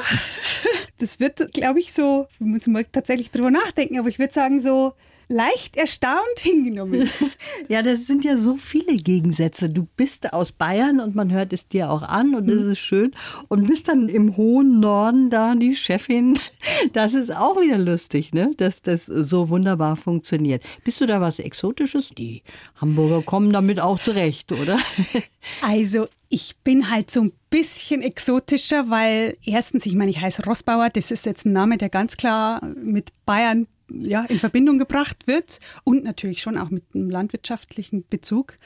das 0.99 1.19
wird, 1.19 1.51
glaube 1.53 1.79
ich, 1.79 1.91
so, 1.93 2.27
wir 2.37 2.47
müssen 2.47 2.73
mal 2.73 2.85
tatsächlich 2.85 3.31
drüber 3.31 3.51
nachdenken, 3.51 3.97
aber 3.97 4.09
ich 4.09 4.19
würde 4.19 4.33
sagen, 4.33 4.61
so 4.61 4.93
leicht 5.29 5.77
erstaunt 5.77 6.39
hingenommen. 6.39 7.09
Ja, 7.67 7.83
das 7.83 8.07
sind 8.07 8.25
ja 8.25 8.37
so 8.37 8.57
viele 8.57 8.97
Gegensätze. 8.97 9.69
Du 9.69 9.87
bist 9.95 10.33
aus 10.33 10.51
Bayern 10.51 10.99
und 10.99 11.13
man 11.13 11.31
hört 11.31 11.53
es 11.53 11.67
dir 11.67 11.91
auch 11.91 12.01
an 12.01 12.33
und 12.33 12.47
das 12.47 12.63
ist 12.63 12.79
schön. 12.79 13.11
Und 13.47 13.67
bist 13.67 13.87
dann 13.87 14.09
im 14.09 14.37
hohen 14.37 14.79
Norden 14.79 15.29
da 15.29 15.55
die 15.55 15.75
Chefin. 15.75 16.39
Das 16.93 17.13
ist 17.13 17.35
auch 17.35 17.59
wieder 17.61 17.77
lustig, 17.77 18.33
ne? 18.33 18.53
dass 18.57 18.81
das 18.81 19.05
so 19.05 19.49
wunderbar 19.49 19.95
funktioniert. 19.95 20.63
Bist 20.83 21.01
du 21.01 21.05
da 21.05 21.21
was 21.21 21.37
Exotisches? 21.37 22.09
Die 22.17 22.41
Hamburger 22.79 23.21
kommen 23.21 23.51
damit 23.51 23.79
auch 23.79 23.99
zurecht, 23.99 24.51
oder? 24.51 24.79
Also 25.61 26.07
ich 26.29 26.57
bin 26.63 26.89
halt 26.89 27.11
so 27.11 27.21
ein 27.21 27.31
bisschen 27.49 28.01
exotischer, 28.01 28.89
weil 28.89 29.37
erstens, 29.43 29.85
ich 29.85 29.95
meine, 29.95 30.11
ich 30.11 30.19
heiße 30.21 30.43
Rossbauer, 30.43 30.89
das 30.89 31.11
ist 31.11 31.25
jetzt 31.25 31.45
ein 31.45 31.53
Name, 31.53 31.77
der 31.77 31.89
ganz 31.89 32.17
klar 32.17 32.63
mit 32.75 33.11
Bayern 33.25 33.67
ja, 33.91 34.25
in 34.25 34.39
Verbindung 34.39 34.77
gebracht 34.77 35.27
wird 35.27 35.59
und 35.83 36.03
natürlich 36.03 36.41
schon 36.41 36.57
auch 36.57 36.69
mit 36.69 36.83
einem 36.93 37.09
landwirtschaftlichen 37.09 38.05
Bezug. 38.09 38.57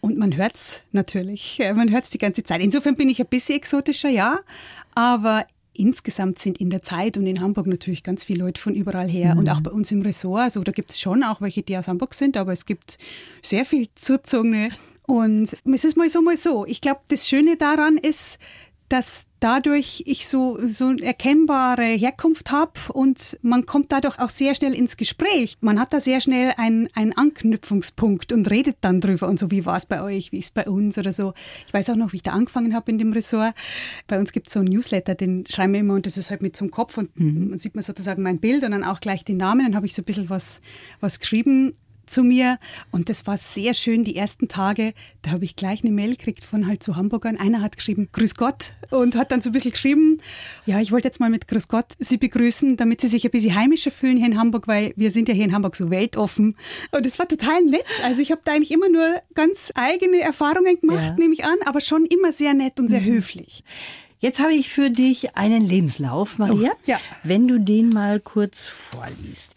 Und 0.00 0.16
man 0.16 0.36
hört 0.36 0.54
es 0.54 0.82
natürlich, 0.92 1.60
äh, 1.60 1.74
man 1.74 1.90
hört 1.90 2.04
es 2.04 2.10
die 2.10 2.18
ganze 2.18 2.42
Zeit. 2.42 2.60
Insofern 2.60 2.94
bin 2.94 3.08
ich 3.08 3.20
ein 3.20 3.26
bisschen 3.26 3.56
exotischer, 3.56 4.08
ja, 4.08 4.40
aber 4.94 5.46
insgesamt 5.72 6.38
sind 6.38 6.58
in 6.58 6.70
der 6.70 6.82
Zeit 6.82 7.16
und 7.16 7.26
in 7.26 7.40
Hamburg 7.40 7.66
natürlich 7.66 8.02
ganz 8.02 8.24
viele 8.24 8.44
Leute 8.44 8.60
von 8.60 8.74
überall 8.74 9.08
her 9.08 9.36
und 9.36 9.48
auch 9.48 9.60
bei 9.60 9.70
uns 9.70 9.90
im 9.92 10.02
Ressort. 10.02 10.42
Also 10.42 10.62
da 10.62 10.72
gibt 10.72 10.90
es 10.90 11.00
schon 11.00 11.22
auch 11.22 11.40
welche, 11.40 11.62
die 11.62 11.76
aus 11.76 11.88
Hamburg 11.88 12.14
sind, 12.14 12.36
aber 12.36 12.52
es 12.52 12.66
gibt 12.66 12.98
sehr 13.42 13.64
viel 13.64 13.88
Zuzogene. 13.94 14.68
Und 15.06 15.56
es 15.64 15.84
ist 15.84 15.96
mal 15.96 16.08
so, 16.08 16.22
mal 16.22 16.36
so. 16.36 16.66
Ich 16.66 16.80
glaube, 16.80 17.00
das 17.08 17.28
Schöne 17.28 17.56
daran 17.56 17.96
ist, 17.96 18.38
dass 18.90 19.26
dadurch 19.38 20.02
ich 20.04 20.28
so, 20.28 20.58
so 20.66 20.88
eine 20.88 21.02
erkennbare 21.02 21.84
Herkunft 21.84 22.50
habe 22.50 22.72
und 22.92 23.38
man 23.40 23.64
kommt 23.64 23.92
dadurch 23.92 24.18
auch 24.18 24.30
sehr 24.30 24.54
schnell 24.54 24.74
ins 24.74 24.96
Gespräch. 24.96 25.56
Man 25.60 25.80
hat 25.80 25.92
da 25.92 26.00
sehr 26.00 26.20
schnell 26.20 26.52
einen, 26.58 26.88
einen 26.94 27.16
Anknüpfungspunkt 27.16 28.32
und 28.32 28.50
redet 28.50 28.78
dann 28.80 29.00
drüber 29.00 29.28
und 29.28 29.38
so, 29.38 29.50
wie 29.52 29.64
war 29.64 29.76
es 29.76 29.86
bei 29.86 30.02
euch, 30.02 30.32
wie 30.32 30.38
ist 30.38 30.46
es 30.46 30.50
bei 30.50 30.68
uns 30.68 30.98
oder 30.98 31.12
so. 31.12 31.32
Ich 31.68 31.72
weiß 31.72 31.88
auch 31.90 31.96
noch, 31.96 32.12
wie 32.12 32.16
ich 32.16 32.22
da 32.24 32.32
angefangen 32.32 32.74
habe 32.74 32.90
in 32.90 32.98
dem 32.98 33.12
Ressort. 33.12 33.54
Bei 34.08 34.18
uns 34.18 34.32
gibt 34.32 34.48
es 34.48 34.54
so 34.54 34.60
ein 34.60 34.66
Newsletter, 34.66 35.14
den 35.14 35.46
schreiben 35.48 35.72
wir 35.72 35.80
immer 35.80 35.94
und 35.94 36.04
das 36.04 36.16
ist 36.16 36.30
halt 36.30 36.42
mit 36.42 36.56
zum 36.56 36.72
Kopf 36.72 36.98
und 36.98 37.18
mhm. 37.18 37.50
man 37.50 37.58
sieht 37.58 37.76
man 37.76 37.84
sozusagen 37.84 38.22
mein 38.24 38.40
Bild 38.40 38.64
und 38.64 38.72
dann 38.72 38.84
auch 38.84 39.00
gleich 39.00 39.24
den 39.24 39.36
Namen. 39.36 39.64
Dann 39.64 39.76
habe 39.76 39.86
ich 39.86 39.94
so 39.94 40.02
ein 40.02 40.04
bisschen 40.04 40.28
was, 40.28 40.60
was 40.98 41.20
geschrieben 41.20 41.74
zu 42.10 42.22
mir 42.22 42.58
und 42.90 43.08
das 43.08 43.26
war 43.26 43.36
sehr 43.36 43.74
schön 43.74 44.04
die 44.04 44.16
ersten 44.16 44.48
Tage. 44.48 44.94
Da 45.22 45.30
habe 45.30 45.44
ich 45.44 45.56
gleich 45.56 45.82
eine 45.84 45.92
Mail 45.92 46.16
gekriegt 46.16 46.44
von 46.44 46.66
halt 46.66 46.82
zu 46.82 46.96
Hamburgern. 46.96 47.36
Einer 47.36 47.62
hat 47.62 47.76
geschrieben, 47.76 48.08
Grüß 48.12 48.34
Gott 48.34 48.74
und 48.90 49.16
hat 49.16 49.32
dann 49.32 49.40
so 49.40 49.50
ein 49.50 49.52
bisschen 49.52 49.72
geschrieben, 49.72 50.18
ja, 50.66 50.80
ich 50.80 50.92
wollte 50.92 51.08
jetzt 51.08 51.20
mal 51.20 51.30
mit 51.30 51.48
Grüß 51.48 51.68
Gott 51.68 51.86
Sie 51.98 52.16
begrüßen, 52.16 52.76
damit 52.76 53.00
Sie 53.00 53.08
sich 53.08 53.24
ein 53.24 53.30
bisschen 53.30 53.54
heimischer 53.54 53.90
fühlen 53.90 54.16
hier 54.16 54.26
in 54.26 54.38
Hamburg, 54.38 54.68
weil 54.68 54.92
wir 54.96 55.10
sind 55.10 55.28
ja 55.28 55.34
hier 55.34 55.44
in 55.44 55.54
Hamburg 55.54 55.76
so 55.76 55.90
weltoffen. 55.90 56.56
Und 56.90 57.06
es 57.06 57.18
war 57.18 57.28
total 57.28 57.62
nett. 57.64 57.84
Also 58.04 58.20
ich 58.22 58.30
habe 58.30 58.42
da 58.44 58.52
eigentlich 58.52 58.72
immer 58.72 58.88
nur 58.88 59.22
ganz 59.34 59.72
eigene 59.74 60.20
Erfahrungen 60.20 60.80
gemacht, 60.80 61.00
ja. 61.00 61.16
nehme 61.16 61.34
ich 61.34 61.44
an, 61.44 61.56
aber 61.64 61.80
schon 61.80 62.06
immer 62.06 62.32
sehr 62.32 62.54
nett 62.54 62.80
und 62.80 62.88
sehr 62.88 63.00
mhm. 63.00 63.06
höflich. 63.06 63.64
Jetzt 64.20 64.38
habe 64.38 64.52
ich 64.52 64.68
für 64.68 64.90
dich 64.90 65.36
einen 65.36 65.66
Lebenslauf, 65.66 66.38
Maria. 66.38 66.72
Oh, 66.74 66.78
ja. 66.84 67.00
Wenn 67.22 67.48
du 67.48 67.58
den 67.58 67.88
mal 67.88 68.20
kurz 68.20 68.66
vorliest. 68.66 69.52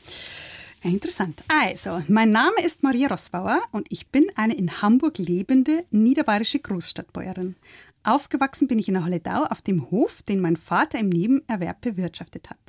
Interessant. 0.84 1.44
Also, 1.48 2.04
mein 2.10 2.30
Name 2.30 2.62
ist 2.66 2.84
Maria 2.84 3.08
Rossbauer 3.08 3.62
und 3.72 3.88
ich 3.90 4.08
bin 4.08 4.26
eine 4.36 4.54
in 4.54 4.82
Hamburg 4.82 5.18
lebende 5.18 5.86
niederbayerische 5.92 6.60
Großstadtbäuerin. 6.60 7.56
Aufgewachsen 8.04 8.68
bin 8.68 8.80
ich 8.80 8.90
in 8.90 8.96
der 8.96 9.06
Holledau 9.06 9.46
auf 9.46 9.62
dem 9.62 9.90
Hof, 9.90 10.22
den 10.24 10.42
mein 10.42 10.58
Vater 10.58 11.00
im 11.00 11.08
Nebenerwerb 11.08 11.80
bewirtschaftet 11.80 12.50
hat. 12.50 12.60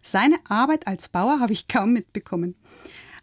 Seine 0.00 0.38
Arbeit 0.48 0.86
als 0.86 1.08
Bauer 1.08 1.40
habe 1.40 1.52
ich 1.52 1.66
kaum 1.68 1.92
mitbekommen. 1.92 2.54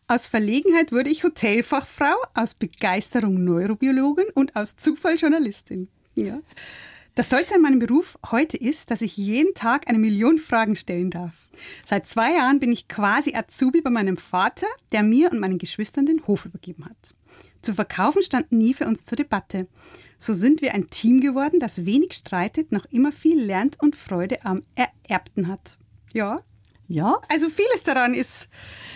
Aus 0.08 0.28
Verlegenheit 0.28 0.92
wurde 0.92 1.10
ich 1.10 1.24
Hotelfachfrau, 1.24 2.16
aus 2.34 2.56
Begeisterung 2.56 3.46
Neurobiologin 3.46 4.26
und 4.34 4.58
aus 4.58 4.76
Zufall 4.76 5.16
Journalistin. 5.16 5.88
Ja. 6.16 6.42
Das 7.16 7.28
Stolze 7.28 7.54
an 7.54 7.62
meinem 7.62 7.78
Beruf 7.78 8.18
heute 8.32 8.58
ist, 8.58 8.90
dass 8.90 9.04
ich 9.04 9.16
jeden 9.18 9.54
Tag 9.54 9.88
eine 9.88 10.00
Million 10.00 10.40
Fragen 10.40 10.76
stellen 10.76 11.12
darf. 11.12 11.48
Seit 11.86 12.08
zwei 12.08 12.34
Jahren 12.34 12.60
bin 12.60 12.72
ich 12.72 12.88
quasi 12.88 13.36
Azubi 13.36 13.82
bei 13.82 13.92
meinem 13.92 14.18
Vater, 14.18 14.66
der 14.92 15.04
mir 15.04 15.32
und 15.32 15.40
meinen 15.40 15.60
Geschwistern 15.60 16.08
den 16.08 16.26
Hof 16.26 16.46
übergeben 16.46 16.86
hat. 16.86 17.14
Zu 17.62 17.76
verkaufen 17.76 18.24
stand 18.24 18.52
nie 18.52 18.74
für 18.74 18.88
uns 18.88 19.06
zur 19.06 19.16
Debatte. 19.16 19.68
So 20.18 20.34
sind 20.34 20.64
wir 20.64 20.74
ein 20.74 20.90
Team 20.90 21.22
geworden, 21.22 21.60
das 21.60 21.86
wenig 21.86 22.14
streitet, 22.14 22.72
noch 22.72 22.86
immer 22.86 23.12
viel 23.12 23.40
lernt 23.40 23.80
und 23.80 23.96
Freude 23.96 24.44
am 24.44 24.64
Ererbten 24.74 25.48
hat. 25.48 25.78
Ja? 26.14 26.40
Ja? 26.88 27.22
Also 27.30 27.48
vieles 27.48 27.84
daran 27.84 28.16
ist, 28.16 28.50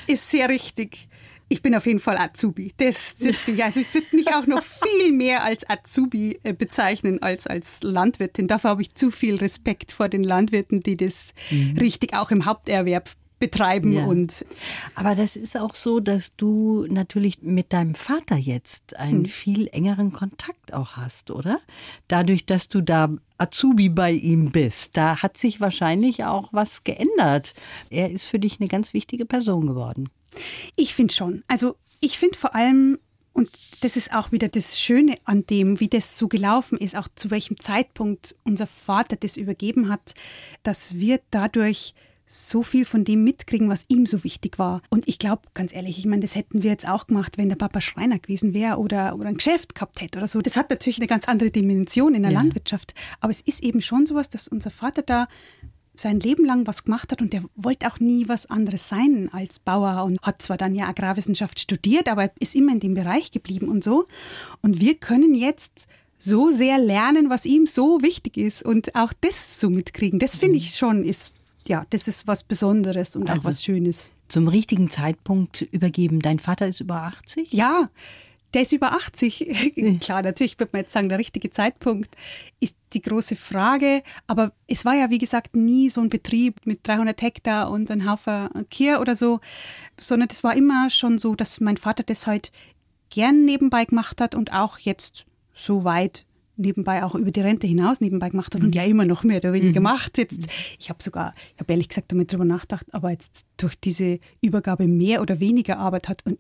ist 0.08 0.28
sehr 0.28 0.50
richtig. 0.50 1.08
Ich 1.50 1.62
bin 1.62 1.76
auf 1.76 1.86
jeden 1.86 2.00
Fall 2.00 2.18
Azubi. 2.18 2.74
Das, 2.78 3.18
das 3.18 3.40
bin 3.42 3.56
ich. 3.56 3.64
Also 3.64 3.80
ich 3.80 3.94
würde 3.94 4.08
mich 4.16 4.34
auch 4.34 4.46
noch 4.48 4.64
viel 4.84 5.12
mehr 5.14 5.44
als 5.44 5.70
Azubi 5.70 6.40
äh, 6.44 6.54
bezeichnen 6.54 7.22
als 7.22 7.48
als 7.48 7.82
Landwirtin. 7.84 8.48
Dafür 8.48 8.72
habe 8.72 8.82
ich 8.82 8.96
zu 8.96 9.12
viel 9.12 9.36
Respekt 9.36 9.92
vor 9.92 10.10
den 10.10 10.24
Landwirten, 10.24 10.84
die 10.84 10.98
das 10.98 11.34
mhm. 11.50 11.78
richtig 11.80 12.14
auch 12.14 12.32
im 12.32 12.46
Haupterwerb 12.46 13.10
betreiben 13.40 13.94
ja. 13.94 14.06
und 14.06 14.46
aber 14.96 15.16
das 15.16 15.36
ist 15.36 15.58
auch 15.58 15.76
so, 15.76 16.00
dass 16.00 16.36
du 16.36 16.88
natürlich 16.90 17.42
mit 17.42 17.72
deinem 17.72 17.94
Vater 17.94 18.36
jetzt 18.36 18.96
einen 18.96 19.26
hm. 19.26 19.26
viel 19.26 19.68
engeren 19.68 20.12
Kontakt 20.12 20.74
auch 20.74 20.98
hast, 20.98 21.30
oder? 21.30 21.60
Dadurch, 22.08 22.46
dass 22.46 22.68
du 22.68 22.82
da 22.82 23.10
Azubi 23.38 23.90
bei 23.90 24.12
ihm 24.12 24.52
bist, 24.52 24.98
da 24.98 25.22
hat 25.22 25.38
sich 25.38 25.62
wahrscheinlich 25.62 26.24
auch 26.24 26.50
was 26.52 26.84
geändert. 26.84 27.54
Er 27.90 28.10
ist 28.10 28.24
für 28.24 28.40
dich 28.40 28.60
eine 28.60 28.70
ganz 28.70 28.94
wichtige 28.94 29.26
Person 29.26 29.68
geworden. 29.68 30.10
Ich 30.76 30.94
finde 30.94 31.14
schon. 31.14 31.44
Also 31.48 31.76
ich 32.00 32.20
finde 32.20 32.38
vor 32.38 32.56
allem, 32.56 33.00
und 33.34 33.50
das 33.82 33.98
ist 33.98 34.14
auch 34.14 34.32
wieder 34.32 34.48
das 34.48 34.80
Schöne 34.80 35.18
an 35.24 35.46
dem, 35.46 35.80
wie 35.80 35.90
das 35.90 36.18
so 36.18 36.28
gelaufen 36.28 36.78
ist, 36.78 36.96
auch 36.96 37.08
zu 37.16 37.30
welchem 37.30 37.60
Zeitpunkt 37.60 38.36
unser 38.44 38.68
Vater 38.68 39.16
das 39.16 39.38
übergeben 39.38 39.90
hat, 39.90 40.14
dass 40.64 40.96
wir 40.96 41.20
dadurch 41.32 41.94
so 42.28 42.62
viel 42.62 42.84
von 42.84 43.06
dem 43.06 43.24
mitkriegen, 43.24 43.70
was 43.70 43.86
ihm 43.88 44.06
so 44.06 44.24
wichtig 44.24 44.60
war. 44.60 44.82
Und 44.90 45.08
ich 45.08 45.18
glaube, 45.18 45.44
ganz 45.54 45.74
ehrlich, 45.74 45.98
ich 45.98 46.06
meine, 46.06 46.22
das 46.22 46.36
hätten 46.36 46.62
wir 46.62 46.70
jetzt 46.70 46.88
auch 46.88 47.08
gemacht, 47.08 47.38
wenn 47.38 47.48
der 47.48 47.56
Papa 47.56 47.80
Schreiner 47.80 48.20
gewesen 48.20 48.54
wäre 48.54 48.78
oder, 48.78 49.16
oder 49.16 49.30
ein 49.30 49.38
Geschäft 49.38 49.76
gehabt 49.76 50.02
hätte 50.02 50.20
oder 50.20 50.28
so. 50.28 50.42
Das 50.42 50.58
hat 50.58 50.70
natürlich 50.70 51.00
eine 51.00 51.08
ganz 51.08 51.26
andere 51.28 51.52
Dimension 51.52 52.14
in 52.14 52.24
der 52.24 52.34
ja. 52.34 52.40
Landwirtschaft. 52.40 52.94
Aber 53.22 53.32
es 53.32 53.42
ist 53.42 53.64
eben 53.64 53.82
schon 53.82 54.06
sowas, 54.06 54.30
dass 54.30 54.50
unser 54.50 54.72
Vater 54.72 55.02
da 55.02 55.28
sein 56.00 56.20
Leben 56.20 56.46
lang 56.46 56.68
was 56.68 56.84
gemacht 56.84 57.12
hat 57.12 57.22
und 57.22 57.34
der 57.34 57.44
wollte 57.56 57.88
auch 57.88 58.00
nie 58.00 58.28
was 58.28 58.46
anderes 58.48 58.88
sein 58.88 59.30
als 59.32 59.60
Bauer 59.60 60.04
und 60.04 60.22
hat 60.22 60.42
zwar 60.42 60.58
dann 60.58 60.76
ja 60.76 60.88
Agrarwissenschaft 60.88 61.60
studiert, 61.60 62.10
aber 62.10 62.32
ist 62.40 62.56
immer 62.56 62.72
in 62.72 62.80
dem 62.80 62.94
Bereich 62.94 63.32
geblieben 63.32 63.70
und 63.70 63.84
so. 63.84 64.08
Und 64.62 64.80
wir 64.80 64.96
können 64.96 65.34
jetzt 65.34 65.88
so 66.20 66.52
sehr 66.52 66.78
lernen, 66.78 67.30
was 67.30 67.46
ihm 67.46 67.68
so 67.68 68.02
wichtig 68.02 68.38
ist 68.38 68.64
und 68.64 68.96
auch 68.96 69.14
das 69.22 69.60
so 69.60 69.70
mitkriegen. 69.70 70.20
Das 70.20 70.36
finde 70.36 70.58
ich 70.58 70.76
schon 70.76 71.04
ist 71.04 71.32
ja, 71.68 71.86
das 71.90 72.08
ist 72.08 72.28
was 72.28 72.44
Besonderes 72.44 73.16
und 73.16 73.30
also 73.30 73.42
auch 73.42 73.46
was 73.46 73.64
Schönes. 73.64 74.12
Zum 74.28 74.48
richtigen 74.48 74.90
Zeitpunkt 74.90 75.62
übergeben. 75.62 76.22
Dein 76.22 76.40
Vater 76.40 76.68
ist 76.68 76.80
über 76.80 77.04
80? 77.04 77.52
Ja, 77.54 77.90
der 78.54 78.62
ist 78.62 78.72
über 78.72 78.94
80. 78.94 80.00
Klar, 80.02 80.22
natürlich 80.22 80.60
wird 80.60 80.74
man 80.74 80.84
jetzt 80.84 80.94
sagen, 80.94 81.10
der 81.10 81.20
richtige 81.20 81.50
Zeitpunkt 81.50 82.16
ist 82.60 82.76
die 82.94 83.02
große 83.02 83.36
Frage. 83.36 84.04
Aber 84.26 84.54
es 84.68 84.86
war 84.86 84.96
ja, 84.96 85.10
wie 85.10 85.18
gesagt, 85.18 85.56
nie 85.56 85.90
so 85.90 86.02
ein 86.02 86.10
Betrieb 86.10 86.66
mit 86.66 86.88
300 86.88 87.22
Hektar 87.22 87.70
und 87.70 87.92
ein 87.92 88.10
Haufen 88.10 88.50
Kier 88.70 89.02
oder 89.02 89.16
so, 89.16 89.40
sondern 90.00 90.30
es 90.32 90.44
war 90.44 90.56
immer 90.56 90.90
schon 90.90 91.20
so, 91.20 91.36
dass 91.36 91.60
mein 91.60 91.78
Vater 91.78 92.04
das 92.04 92.28
halt 92.28 92.52
gern 93.10 93.46
nebenbei 93.46 93.86
gemacht 93.86 94.22
hat 94.22 94.36
und 94.36 94.54
auch 94.54 94.80
jetzt 94.80 95.26
so 95.54 95.84
weit 95.84 96.26
nebenbei 96.58 97.04
auch 97.04 97.16
über 97.16 97.32
die 97.32 97.42
Rente 97.42 97.68
hinaus 97.68 98.02
nebenbei 98.02 98.30
gemacht 98.30 98.56
hat 98.56 98.62
und 98.62 98.74
ja 98.74 98.84
immer 98.84 99.06
noch 99.06 99.24
mehr 99.24 99.38
oder 99.38 99.54
weniger 99.54 99.80
mhm. 99.80 99.84
macht. 99.84 100.18
Jetzt, 100.18 100.48
ich 100.80 100.90
habe 100.90 101.02
sogar, 101.02 101.34
ich 101.54 101.60
habe 101.60 101.72
ehrlich 101.72 101.90
gesagt 101.90 102.12
damit 102.12 102.32
drüber 102.32 102.46
nachgedacht, 102.46 102.88
aber 102.94 103.12
jetzt 103.12 103.46
durch 103.58 103.80
diese 103.80 104.20
Übergabe 104.42 104.88
mehr 104.88 105.22
oder 105.22 105.40
weniger 105.40 105.78
Arbeit 105.78 106.10
hat 106.10 106.26
und 106.26 106.40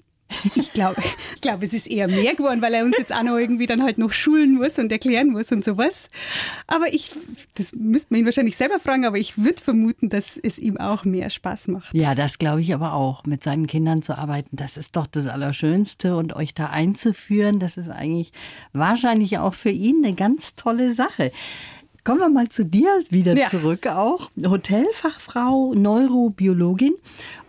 ich 0.55 0.74
glaube, 0.74 1.01
ich 1.36 1.41
glaube, 1.41 1.65
es 1.65 1.74
ist 1.74 1.88
eher 1.88 2.07
mehr 2.07 2.36
geworden, 2.36 2.62
weil 2.62 2.74
er 2.74 2.84
uns 2.84 2.98
jetzt 2.98 3.13
auch 3.13 3.24
noch 3.24 3.38
irgendwie 3.38 3.65
dann 3.65 3.84
halt 3.84 3.98
noch 3.98 4.12
schulen 4.12 4.55
muss 4.55 4.77
und 4.77 4.91
erklären 4.91 5.29
muss 5.29 5.51
und 5.51 5.63
sowas. 5.63 6.10
Aber 6.67 6.93
ich, 6.93 7.12
das 7.55 7.74
müsste 7.74 8.13
man 8.13 8.19
ihn 8.22 8.25
wahrscheinlich 8.25 8.57
selber 8.57 8.79
fragen, 8.79 9.05
aber 9.05 9.17
ich 9.17 9.38
würde 9.38 9.62
vermuten, 9.62 10.10
dass 10.10 10.38
es 10.38 10.60
ihm 10.60 10.77
auch 10.77 11.05
mehr 11.05 11.29
Spaß 11.29 11.69
macht. 11.69 11.93
Ja, 11.93 12.15
das 12.15 12.38
glaube 12.38 12.62
ich 12.62 12.74
aber 12.74 12.93
auch. 12.93 13.25
Mit 13.25 13.43
seinen 13.43 13.67
Kindern 13.67 14.01
zu 14.01 14.17
arbeiten, 14.17 14.55
das 14.55 14.77
ist 14.77 14.96
doch 14.96 15.07
das 15.07 15.27
Allerschönste 15.27 16.15
und 16.15 16.36
euch 16.36 16.53
da 16.53 16.67
einzuführen, 16.67 17.60
das 17.60 17.77
ist 17.77 17.89
eigentlich 17.89 18.31
wahrscheinlich 18.74 19.39
auch 19.39 19.53
für 19.53 19.69
ihn 19.69 20.03
eine 20.03 20.13
ganz 20.13 20.55
tolle 20.55 20.93
Sache. 20.93 21.31
Kommen 22.03 22.19
wir 22.19 22.29
mal 22.29 22.48
zu 22.48 22.63
dir 22.63 22.88
wieder 23.10 23.36
ja. 23.36 23.48
zurück 23.48 23.86
auch. 23.88 24.29
Hotelfachfrau, 24.41 25.74
Neurobiologin. 25.74 26.93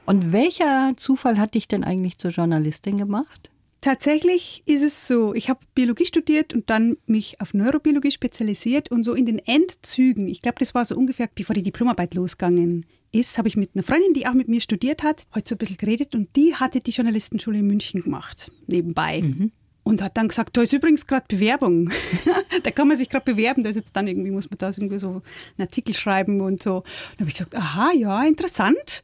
Und 0.08 0.32
welcher 0.32 0.94
Zufall 0.96 1.36
hat 1.36 1.52
dich 1.52 1.68
denn 1.68 1.84
eigentlich 1.84 2.16
zur 2.16 2.30
Journalistin 2.30 2.96
gemacht? 2.96 3.50
Tatsächlich 3.82 4.62
ist 4.64 4.82
es 4.82 5.06
so, 5.06 5.34
ich 5.34 5.50
habe 5.50 5.60
Biologie 5.74 6.06
studiert 6.06 6.54
und 6.54 6.70
dann 6.70 6.96
mich 7.04 7.42
auf 7.42 7.52
Neurobiologie 7.52 8.10
spezialisiert 8.10 8.90
und 8.90 9.04
so 9.04 9.12
in 9.12 9.26
den 9.26 9.38
Endzügen, 9.38 10.26
ich 10.26 10.40
glaube, 10.40 10.60
das 10.60 10.74
war 10.74 10.86
so 10.86 10.96
ungefähr, 10.96 11.28
bevor 11.34 11.52
die 11.52 11.62
Diplomarbeit 11.62 12.14
losgegangen 12.14 12.86
ist, 13.12 13.36
habe 13.36 13.48
ich 13.48 13.58
mit 13.58 13.72
einer 13.74 13.82
Freundin, 13.82 14.14
die 14.14 14.26
auch 14.26 14.32
mit 14.32 14.48
mir 14.48 14.62
studiert 14.62 15.02
hat, 15.02 15.26
heute 15.34 15.50
so 15.50 15.54
ein 15.56 15.58
bisschen 15.58 15.76
geredet 15.76 16.14
und 16.14 16.34
die 16.36 16.54
hatte 16.54 16.80
die 16.80 16.90
Journalistenschule 16.90 17.58
in 17.58 17.66
München 17.66 18.02
gemacht, 18.02 18.50
nebenbei. 18.66 19.20
Mhm. 19.20 19.52
Und 19.88 20.02
hat 20.02 20.18
dann 20.18 20.28
gesagt, 20.28 20.54
da 20.54 20.60
ist 20.60 20.74
übrigens 20.74 21.06
gerade 21.06 21.24
Bewerbung. 21.26 21.90
da 22.62 22.70
kann 22.70 22.88
man 22.88 22.98
sich 22.98 23.08
gerade 23.08 23.24
bewerben, 23.24 23.62
da 23.62 23.70
ist 23.70 23.76
jetzt 23.76 23.96
dann 23.96 24.06
irgendwie, 24.06 24.30
muss 24.30 24.50
man 24.50 24.58
da 24.58 24.68
irgendwie 24.68 24.98
so 24.98 25.08
einen 25.08 25.22
Artikel 25.60 25.94
schreiben 25.94 26.42
und 26.42 26.62
so. 26.62 26.82
Dann 27.12 27.20
habe 27.20 27.30
ich 27.30 27.36
gesagt, 27.36 27.56
aha, 27.56 27.92
ja, 27.92 28.22
interessant. 28.22 29.02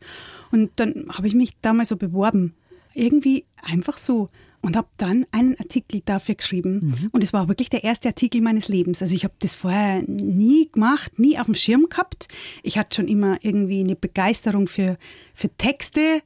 Und 0.50 0.73
dann 0.76 1.07
habe 1.09 1.26
ich 1.26 1.33
mich 1.33 1.57
damals 1.62 1.88
so 1.88 1.97
beworben. 1.97 2.55
Irgendwie 2.93 3.47
einfach 3.62 3.97
so. 3.97 4.29
Und 4.61 4.76
habe 4.76 4.88
dann 4.99 5.25
einen 5.33 5.59
Artikel 5.59 6.03
dafür 6.05 6.35
geschrieben. 6.35 6.75
Mhm. 7.00 7.09
Und 7.12 7.25
es 7.25 7.33
war 7.33 7.49
wirklich 7.49 7.71
der 7.71 7.83
erste 7.83 8.09
Artikel 8.09 8.43
meines 8.43 8.69
Lebens. 8.69 9.00
Also 9.00 9.14
ich 9.14 9.25
habe 9.25 9.35
das 9.38 9.55
vorher 9.55 10.03
nie 10.07 10.69
gemacht, 10.69 11.19
nie 11.19 11.38
auf 11.38 11.47
dem 11.47 11.55
Schirm 11.55 11.87
gehabt. 11.88 12.29
Ich 12.62 12.76
hatte 12.76 12.97
schon 12.97 13.09
immer 13.09 13.38
irgendwie 13.41 13.81
eine 13.81 13.97
Begeisterung 13.97 14.69
für, 14.69 14.99
für 15.33 15.49
Texte, 15.49 16.21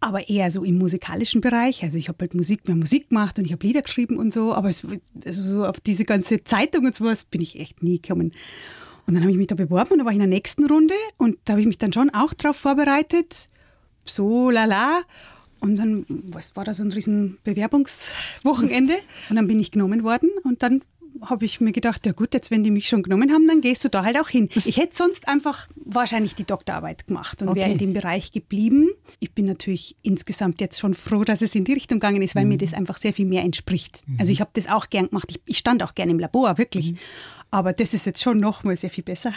aber 0.00 0.28
eher 0.28 0.50
so 0.50 0.64
im 0.64 0.78
musikalischen 0.78 1.42
Bereich. 1.42 1.82
Also 1.82 1.98
ich 1.98 2.08
habe 2.08 2.18
halt 2.20 2.34
Musik, 2.34 2.66
mehr 2.66 2.76
Musik 2.76 3.10
gemacht 3.10 3.38
und 3.38 3.44
ich 3.44 3.52
habe 3.52 3.66
Lieder 3.66 3.82
geschrieben 3.82 4.16
und 4.16 4.32
so. 4.32 4.54
Aber 4.54 4.68
es, 4.68 4.86
also 5.24 5.42
so 5.42 5.66
auf 5.66 5.78
diese 5.80 6.04
ganze 6.04 6.42
Zeitung 6.42 6.86
und 6.86 6.94
sowas 6.94 7.24
bin 7.24 7.42
ich 7.42 7.60
echt 7.60 7.82
nie 7.82 8.00
gekommen. 8.00 8.32
Und 9.06 9.14
dann 9.14 9.22
habe 9.22 9.30
ich 9.32 9.38
mich 9.38 9.48
da 9.48 9.54
beworben 9.54 9.92
und 9.92 9.98
da 9.98 10.04
war 10.04 10.12
ich 10.12 10.16
in 10.16 10.20
der 10.20 10.28
nächsten 10.28 10.64
Runde 10.64 10.94
und 11.18 11.36
da 11.44 11.52
habe 11.52 11.60
ich 11.60 11.66
mich 11.66 11.78
dann 11.78 11.92
schon 11.92 12.10
auch 12.10 12.32
darauf 12.32 12.56
vorbereitet. 12.56 13.48
So, 14.06 14.50
lala. 14.50 15.02
Und 15.60 15.76
dann 15.76 16.06
was 16.08 16.56
war 16.56 16.64
da 16.64 16.72
so 16.72 16.82
ein 16.82 16.92
riesen 16.92 17.36
Bewerbungswochenende 17.44 18.94
und 19.28 19.36
dann 19.36 19.46
bin 19.46 19.60
ich 19.60 19.70
genommen 19.70 20.02
worden 20.02 20.30
und 20.44 20.62
dann 20.62 20.82
habe 21.22 21.44
ich 21.44 21.60
mir 21.60 21.72
gedacht, 21.72 22.06
ja 22.06 22.12
gut, 22.12 22.34
jetzt 22.34 22.50
wenn 22.50 22.62
die 22.62 22.70
mich 22.70 22.88
schon 22.88 23.02
genommen 23.02 23.32
haben, 23.32 23.46
dann 23.46 23.60
gehst 23.60 23.84
du 23.84 23.88
da 23.88 24.04
halt 24.04 24.18
auch 24.18 24.28
hin. 24.28 24.48
Ich 24.54 24.76
hätte 24.76 24.96
sonst 24.96 25.28
einfach 25.28 25.68
wahrscheinlich 25.76 26.34
die 26.34 26.44
Doktorarbeit 26.44 27.06
gemacht 27.06 27.42
und 27.42 27.48
okay. 27.48 27.60
wäre 27.60 27.70
in 27.70 27.78
dem 27.78 27.92
Bereich 27.92 28.32
geblieben. 28.32 28.88
Ich 29.18 29.32
bin 29.32 29.46
natürlich 29.46 29.96
insgesamt 30.02 30.60
jetzt 30.60 30.78
schon 30.78 30.94
froh, 30.94 31.24
dass 31.24 31.42
es 31.42 31.54
in 31.54 31.64
die 31.64 31.72
Richtung 31.72 31.98
gegangen 31.98 32.22
ist, 32.22 32.34
weil 32.34 32.44
mhm. 32.44 32.50
mir 32.50 32.58
das 32.58 32.74
einfach 32.74 32.98
sehr 32.98 33.12
viel 33.12 33.26
mehr 33.26 33.42
entspricht. 33.42 34.02
Mhm. 34.06 34.16
Also 34.18 34.32
ich 34.32 34.40
habe 34.40 34.50
das 34.54 34.68
auch 34.68 34.88
gern 34.90 35.08
gemacht. 35.08 35.28
Ich, 35.30 35.40
ich, 35.46 35.58
stand 35.58 35.82
auch 35.82 35.94
gern 35.94 36.10
im 36.10 36.18
Labor, 36.18 36.58
wirklich. 36.58 36.92
Mhm. 36.92 36.98
Aber 37.50 37.72
das 37.72 37.94
ist 37.94 38.06
jetzt 38.06 38.22
schon 38.22 38.36
nochmal 38.36 38.76
sehr 38.76 38.90
viel 38.90 39.04
besser. 39.04 39.34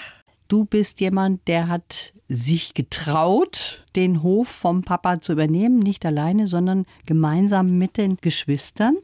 Du 0.48 0.66
bist 0.66 1.00
jemand, 1.00 1.48
der 1.48 1.68
hat 1.68 2.14
sich 2.28 2.74
getraut, 2.74 3.86
den 3.96 4.24
Hof 4.24 4.48
vom 4.48 4.82
Papa 4.82 5.22
zu 5.22 5.34
übernehmen, 5.34 5.80
nicht 5.80 6.06
alleine, 6.06 6.48
sondern 6.48 6.86
gemeinsam 7.06 7.78
mit 7.78 7.98
den 7.98 8.18
Geschwistern. 8.18 8.98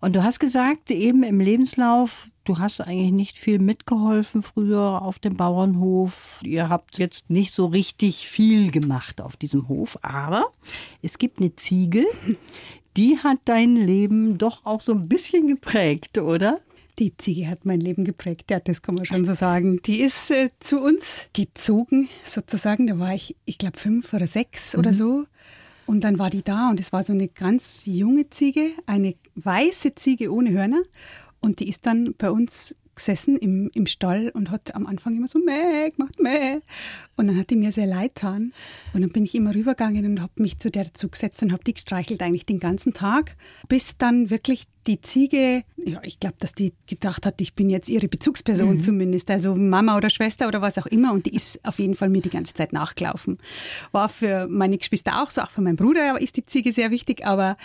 Und 0.00 0.14
du 0.14 0.22
hast 0.22 0.38
gesagt, 0.38 0.90
eben 0.90 1.22
im 1.22 1.40
Lebenslauf, 1.40 2.28
du 2.44 2.58
hast 2.58 2.80
eigentlich 2.80 3.12
nicht 3.12 3.38
viel 3.38 3.58
mitgeholfen 3.58 4.42
früher 4.42 5.00
auf 5.02 5.18
dem 5.18 5.36
Bauernhof. 5.36 6.40
Ihr 6.44 6.68
habt 6.68 6.98
jetzt 6.98 7.30
nicht 7.30 7.52
so 7.52 7.66
richtig 7.66 8.28
viel 8.28 8.70
gemacht 8.70 9.20
auf 9.20 9.36
diesem 9.36 9.68
Hof, 9.68 9.98
aber 10.02 10.44
es 11.00 11.18
gibt 11.18 11.40
eine 11.40 11.54
Ziege, 11.56 12.04
die 12.96 13.18
hat 13.18 13.38
dein 13.46 13.76
Leben 13.76 14.38
doch 14.38 14.66
auch 14.66 14.80
so 14.80 14.92
ein 14.92 15.08
bisschen 15.08 15.48
geprägt, 15.48 16.18
oder? 16.18 16.60
Die 16.98 17.16
Ziege 17.16 17.48
hat 17.48 17.64
mein 17.64 17.80
Leben 17.80 18.04
geprägt, 18.04 18.50
ja, 18.50 18.60
das 18.60 18.80
kann 18.80 18.94
man 18.94 19.04
schon 19.04 19.24
so 19.24 19.34
sagen. 19.34 19.80
Die 19.84 20.00
ist 20.00 20.30
äh, 20.30 20.50
zu 20.60 20.80
uns 20.80 21.26
gezogen, 21.32 22.08
sozusagen. 22.22 22.86
Da 22.86 22.98
war 22.98 23.14
ich, 23.14 23.36
ich 23.44 23.58
glaube, 23.58 23.78
fünf 23.78 24.12
oder 24.12 24.26
sechs 24.26 24.74
mhm. 24.74 24.78
oder 24.78 24.92
so. 24.92 25.24
Und 25.86 26.04
dann 26.04 26.18
war 26.18 26.30
die 26.30 26.42
da 26.42 26.70
und 26.70 26.80
es 26.80 26.92
war 26.92 27.04
so 27.04 27.12
eine 27.12 27.28
ganz 27.28 27.82
junge 27.84 28.30
Ziege, 28.30 28.70
eine 28.86 29.14
weiße 29.34 29.94
Ziege 29.96 30.32
ohne 30.32 30.52
Hörner. 30.52 30.82
Und 31.40 31.60
die 31.60 31.68
ist 31.68 31.84
dann 31.86 32.14
bei 32.16 32.30
uns 32.30 32.76
gesessen 32.94 33.36
im, 33.36 33.70
im 33.74 33.86
Stall 33.86 34.30
und 34.30 34.50
hat 34.50 34.74
am 34.74 34.86
Anfang 34.86 35.16
immer 35.16 35.28
so 35.28 35.38
Mäh 35.38 35.90
gemacht, 35.90 36.20
Mäh. 36.20 36.60
Und 37.16 37.26
dann 37.26 37.36
hat 37.36 37.50
die 37.50 37.56
mir 37.56 37.72
sehr 37.72 37.86
leid 37.86 38.14
getan. 38.14 38.52
Und 38.92 39.02
dann 39.02 39.10
bin 39.10 39.24
ich 39.24 39.34
immer 39.34 39.54
rübergegangen 39.54 40.06
und 40.06 40.20
habe 40.20 40.40
mich 40.40 40.58
zu 40.58 40.70
der 40.70 40.94
zugesetzt 40.94 41.42
und 41.42 41.52
habe 41.52 41.64
die 41.64 41.74
gestreichelt 41.74 42.22
eigentlich 42.22 42.46
den 42.46 42.60
ganzen 42.60 42.94
Tag, 42.94 43.36
bis 43.68 43.98
dann 43.98 44.30
wirklich 44.30 44.66
die 44.86 45.00
Ziege, 45.00 45.64
ja, 45.76 46.00
ich 46.02 46.20
glaube, 46.20 46.36
dass 46.38 46.54
die 46.54 46.72
gedacht 46.86 47.26
hat, 47.26 47.40
ich 47.40 47.54
bin 47.54 47.70
jetzt 47.70 47.88
ihre 47.88 48.08
Bezugsperson 48.08 48.74
mhm. 48.74 48.80
zumindest, 48.80 49.30
also 49.30 49.54
Mama 49.54 49.96
oder 49.96 50.10
Schwester 50.10 50.48
oder 50.48 50.62
was 50.62 50.78
auch 50.78 50.86
immer. 50.86 51.12
Und 51.12 51.26
die 51.26 51.34
ist 51.34 51.60
auf 51.64 51.78
jeden 51.78 51.94
Fall 51.94 52.08
mir 52.08 52.22
die 52.22 52.30
ganze 52.30 52.54
Zeit 52.54 52.72
nachgelaufen. 52.72 53.38
War 53.92 54.08
für 54.08 54.46
meine 54.48 54.78
Geschwister 54.78 55.22
auch 55.22 55.30
so, 55.30 55.42
auch 55.42 55.50
für 55.50 55.62
meinen 55.62 55.76
Bruder 55.76 56.20
ist 56.20 56.36
die 56.36 56.46
Ziege 56.46 56.72
sehr 56.72 56.90
wichtig, 56.90 57.26
aber 57.26 57.56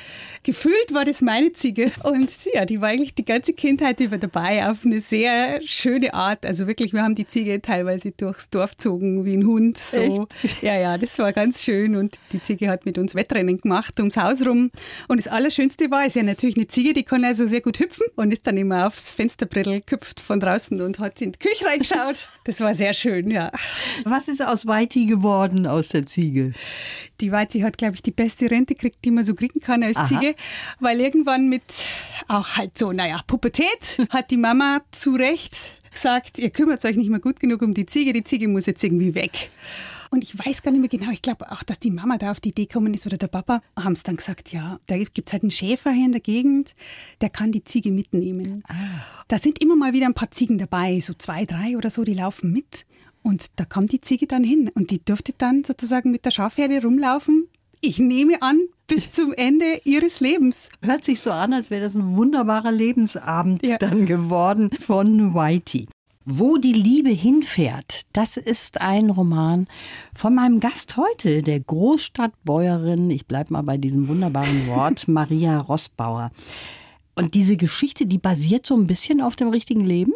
gefühlt 0.43 0.93
war 0.93 1.05
das 1.05 1.21
meine 1.21 1.53
Ziege. 1.53 1.91
Und 2.03 2.31
ja, 2.53 2.65
die 2.65 2.81
war 2.81 2.89
eigentlich 2.89 3.15
die 3.15 3.25
ganze 3.25 3.53
Kindheit 3.53 3.99
über 3.99 4.17
dabei 4.17 4.69
auf 4.69 4.85
eine 4.85 5.01
sehr 5.01 5.61
schöne 5.61 6.13
Art. 6.13 6.45
Also 6.45 6.67
wirklich, 6.67 6.93
wir 6.93 7.03
haben 7.03 7.15
die 7.15 7.27
Ziege 7.27 7.61
teilweise 7.61 8.11
durchs 8.11 8.49
Dorf 8.49 8.71
gezogen 8.71 9.25
wie 9.25 9.35
ein 9.35 9.45
Hund. 9.45 9.77
So. 9.77 10.27
Echt? 10.43 10.63
Ja, 10.69 10.77
ja, 10.77 10.97
das 10.97 11.17
war 11.19 11.31
ganz 11.31 11.63
schön. 11.63 11.95
Und 11.95 12.19
die 12.33 12.41
Ziege 12.43 12.69
hat 12.69 12.85
mit 12.85 12.97
uns 12.97 13.15
Wettrennen 13.15 13.57
gemacht 13.57 13.99
ums 13.99 14.17
Haus 14.17 14.45
rum. 14.45 14.71
Und 15.07 15.19
das 15.19 15.27
Allerschönste 15.27 15.89
war, 15.89 16.05
ist 16.05 16.15
ja 16.15 16.23
natürlich 16.23 16.57
eine 16.57 16.67
Ziege, 16.67 16.93
die 16.93 17.03
kann 17.09 17.25
also 17.25 17.47
sehr 17.47 17.61
gut 17.61 17.79
hüpfen 17.79 18.05
und 18.15 18.31
ist 18.31 18.45
dann 18.45 18.55
immer 18.55 18.85
aufs 18.85 19.15
Fensterbrettel 19.15 19.81
gehüpft 19.83 20.19
von 20.19 20.39
draußen 20.39 20.79
und 20.79 20.99
hat 20.99 21.19
in 21.21 21.31
die 21.31 21.39
Küche 21.39 21.65
reingeschaut. 21.65 22.27
Das 22.45 22.61
war 22.61 22.73
sehr 22.73 22.93
schön, 22.93 23.29
ja. 23.29 23.51
Was 24.05 24.27
ist 24.27 24.43
aus 24.43 24.65
Weiti 24.65 25.05
geworden, 25.05 25.67
aus 25.67 25.89
der 25.89 26.05
Ziege? 26.05 26.53
Die 27.21 27.31
Weiti 27.31 27.59
hat, 27.59 27.77
glaube 27.77 27.95
ich, 27.95 28.01
die 28.01 28.11
beste 28.11 28.49
Rente 28.49 28.73
gekriegt, 28.73 29.05
die 29.05 29.11
man 29.11 29.23
so 29.23 29.35
kriegen 29.35 29.59
kann 29.59 29.83
als 29.83 29.97
Aha. 29.97 30.05
Ziege, 30.05 30.35
weil 30.79 30.99
irgendwann 30.99 31.47
mit 31.47 31.63
auch 32.27 32.57
halt 32.57 32.77
so, 32.77 32.91
naja, 32.91 33.21
Pubertät 33.27 33.97
hat 34.09 34.31
die 34.31 34.37
Mama 34.37 34.81
zu 34.91 35.15
Recht 35.15 35.75
gesagt, 35.91 36.39
ihr 36.39 36.49
kümmert 36.49 36.83
euch 36.85 36.95
nicht 36.95 37.09
mehr 37.09 37.19
gut 37.19 37.39
genug 37.39 37.61
um 37.61 37.73
die 37.73 37.85
Ziege, 37.85 38.13
die 38.13 38.23
Ziege 38.23 38.47
muss 38.47 38.65
jetzt 38.65 38.83
irgendwie 38.83 39.13
weg. 39.15 39.49
Und 40.09 40.23
ich 40.23 40.37
weiß 40.37 40.63
gar 40.63 40.71
nicht 40.71 40.79
mehr 40.79 40.89
genau, 40.89 41.11
ich 41.11 41.21
glaube 41.21 41.51
auch, 41.51 41.61
dass 41.63 41.79
die 41.79 41.91
Mama 41.91 42.17
da 42.17 42.31
auf 42.31 42.39
die 42.39 42.49
Idee 42.49 42.65
gekommen 42.65 42.93
ist 42.93 43.05
oder 43.05 43.17
der 43.17 43.27
Papa, 43.27 43.61
haben 43.75 43.93
es 43.93 44.03
dann 44.03 44.15
gesagt, 44.15 44.51
ja, 44.51 44.79
da 44.87 44.97
gibt 44.97 45.29
es 45.29 45.33
halt 45.33 45.43
einen 45.43 45.51
Schäfer 45.51 45.91
hier 45.91 46.05
in 46.05 46.11
der 46.11 46.21
Gegend, 46.21 46.73
der 47.21 47.29
kann 47.29 47.51
die 47.51 47.63
Ziege 47.63 47.91
mitnehmen. 47.91 48.63
Ah. 48.67 48.73
Da 49.27 49.37
sind 49.37 49.61
immer 49.61 49.75
mal 49.75 49.93
wieder 49.93 50.07
ein 50.07 50.15
paar 50.15 50.31
Ziegen 50.31 50.57
dabei, 50.57 50.99
so 50.99 51.13
zwei, 51.13 51.45
drei 51.45 51.77
oder 51.77 51.89
so, 51.91 52.03
die 52.03 52.15
laufen 52.15 52.51
mit. 52.51 52.85
Und 53.21 53.59
da 53.59 53.65
kam 53.65 53.85
die 53.85 54.01
Ziege 54.01 54.25
dann 54.25 54.43
hin 54.43 54.71
und 54.73 54.91
die 54.91 55.03
durfte 55.03 55.33
dann 55.37 55.63
sozusagen 55.63 56.09
mit 56.09 56.25
der 56.25 56.31
Schafherde 56.31 56.81
rumlaufen. 56.81 57.47
Ich 57.81 57.99
nehme 57.99 58.41
an, 58.41 58.59
bis 58.87 59.11
zum 59.11 59.33
Ende 59.33 59.81
ihres 59.83 60.19
Lebens. 60.19 60.69
Hört 60.81 61.05
sich 61.05 61.21
so 61.21 61.31
an, 61.31 61.53
als 61.53 61.69
wäre 61.69 61.81
das 61.81 61.95
ein 61.95 62.17
wunderbarer 62.17 62.71
Lebensabend 62.71 63.65
ja. 63.65 63.77
dann 63.77 64.05
geworden 64.05 64.71
von 64.79 65.35
Whitey. 65.35 65.87
Wo 66.25 66.57
die 66.57 66.73
Liebe 66.73 67.09
hinfährt, 67.09 68.01
das 68.13 68.37
ist 68.37 68.81
ein 68.81 69.09
Roman 69.09 69.67
von 70.13 70.35
meinem 70.35 70.59
Gast 70.59 70.97
heute, 70.97 71.41
der 71.41 71.59
Großstadtbäuerin, 71.59 73.09
ich 73.09 73.25
bleibe 73.25 73.53
mal 73.53 73.63
bei 73.63 73.77
diesem 73.77 74.07
wunderbaren 74.07 74.67
Wort, 74.67 75.07
Maria 75.07 75.59
Rossbauer. 75.59 76.31
Und 77.15 77.33
diese 77.33 77.57
Geschichte, 77.57 78.05
die 78.05 78.17
basiert 78.17 78.65
so 78.65 78.75
ein 78.75 78.85
bisschen 78.85 79.21
auf 79.21 79.35
dem 79.35 79.49
richtigen 79.49 79.81
Leben? 79.81 80.13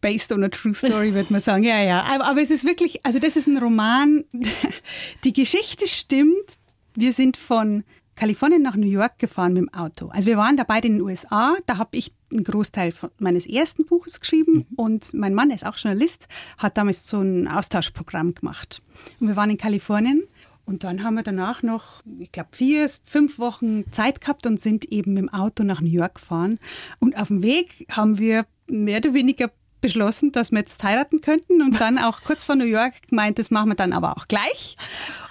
based 0.00 0.32
on 0.32 0.44
a 0.44 0.48
true 0.48 0.74
story, 0.74 1.12
würde 1.14 1.32
man 1.32 1.40
sagen. 1.40 1.64
Ja, 1.64 1.82
ja. 1.82 2.04
Aber, 2.04 2.26
aber, 2.26 2.40
es 2.40 2.50
ist 2.50 2.64
wirklich, 2.64 3.04
also 3.04 3.18
das 3.18 3.36
ist 3.36 3.46
ein 3.46 3.58
Roman. 3.58 4.24
Die 5.24 5.32
Geschichte 5.32 5.86
stimmt. 5.86 6.58
Wir 6.94 7.12
sind 7.12 7.36
von 7.36 7.84
Kalifornien 8.14 8.62
nach 8.62 8.76
New 8.76 8.88
York 8.88 9.18
gefahren 9.18 9.52
mit 9.52 9.62
dem 9.62 9.74
Auto. 9.74 10.08
Also 10.08 10.26
wir 10.26 10.36
waren 10.36 10.56
da 10.56 10.64
beide 10.64 10.88
in 10.88 10.94
den 10.94 11.02
USA. 11.02 11.56
Da 11.66 11.78
habe 11.78 11.96
ich 11.96 12.12
einen 12.30 12.44
Großteil 12.44 12.92
meines 13.18 13.46
ersten 13.46 13.84
Buches 13.84 14.20
geschrieben 14.20 14.66
mhm. 14.70 14.74
und 14.76 15.14
mein 15.14 15.34
Mann 15.34 15.50
ist 15.50 15.66
auch 15.66 15.76
Journalist, 15.76 16.28
hat 16.58 16.76
damals 16.76 17.06
so 17.06 17.20
ein 17.20 17.48
Austauschprogramm 17.48 18.34
gemacht. 18.34 18.82
Und 19.20 19.28
wir 19.28 19.36
waren 19.36 19.50
in 19.50 19.58
Kalifornien 19.58 20.24
und 20.68 20.84
dann 20.84 21.02
haben 21.02 21.14
wir 21.14 21.22
danach 21.22 21.62
noch, 21.62 22.02
ich 22.18 22.30
glaube, 22.30 22.50
vier, 22.52 22.88
fünf 23.04 23.38
Wochen 23.38 23.90
Zeit 23.90 24.20
gehabt 24.20 24.46
und 24.46 24.60
sind 24.60 24.84
eben 24.92 25.14
mit 25.14 25.22
dem 25.22 25.28
Auto 25.30 25.64
nach 25.64 25.80
New 25.80 25.88
York 25.88 26.16
gefahren. 26.16 26.58
Und 26.98 27.16
auf 27.16 27.28
dem 27.28 27.42
Weg 27.42 27.86
haben 27.90 28.18
wir 28.18 28.44
mehr 28.66 28.98
oder 28.98 29.14
weniger 29.14 29.50
beschlossen, 29.80 30.30
dass 30.32 30.50
wir 30.50 30.58
jetzt 30.58 30.82
heiraten 30.82 31.20
könnten 31.20 31.62
und 31.62 31.80
dann 31.80 31.98
auch 31.98 32.22
kurz 32.22 32.44
vor 32.44 32.56
New 32.56 32.64
York 32.64 32.94
gemeint, 33.08 33.38
das 33.38 33.50
machen 33.50 33.70
wir 33.70 33.76
dann 33.76 33.92
aber 33.92 34.16
auch 34.16 34.28
gleich. 34.28 34.76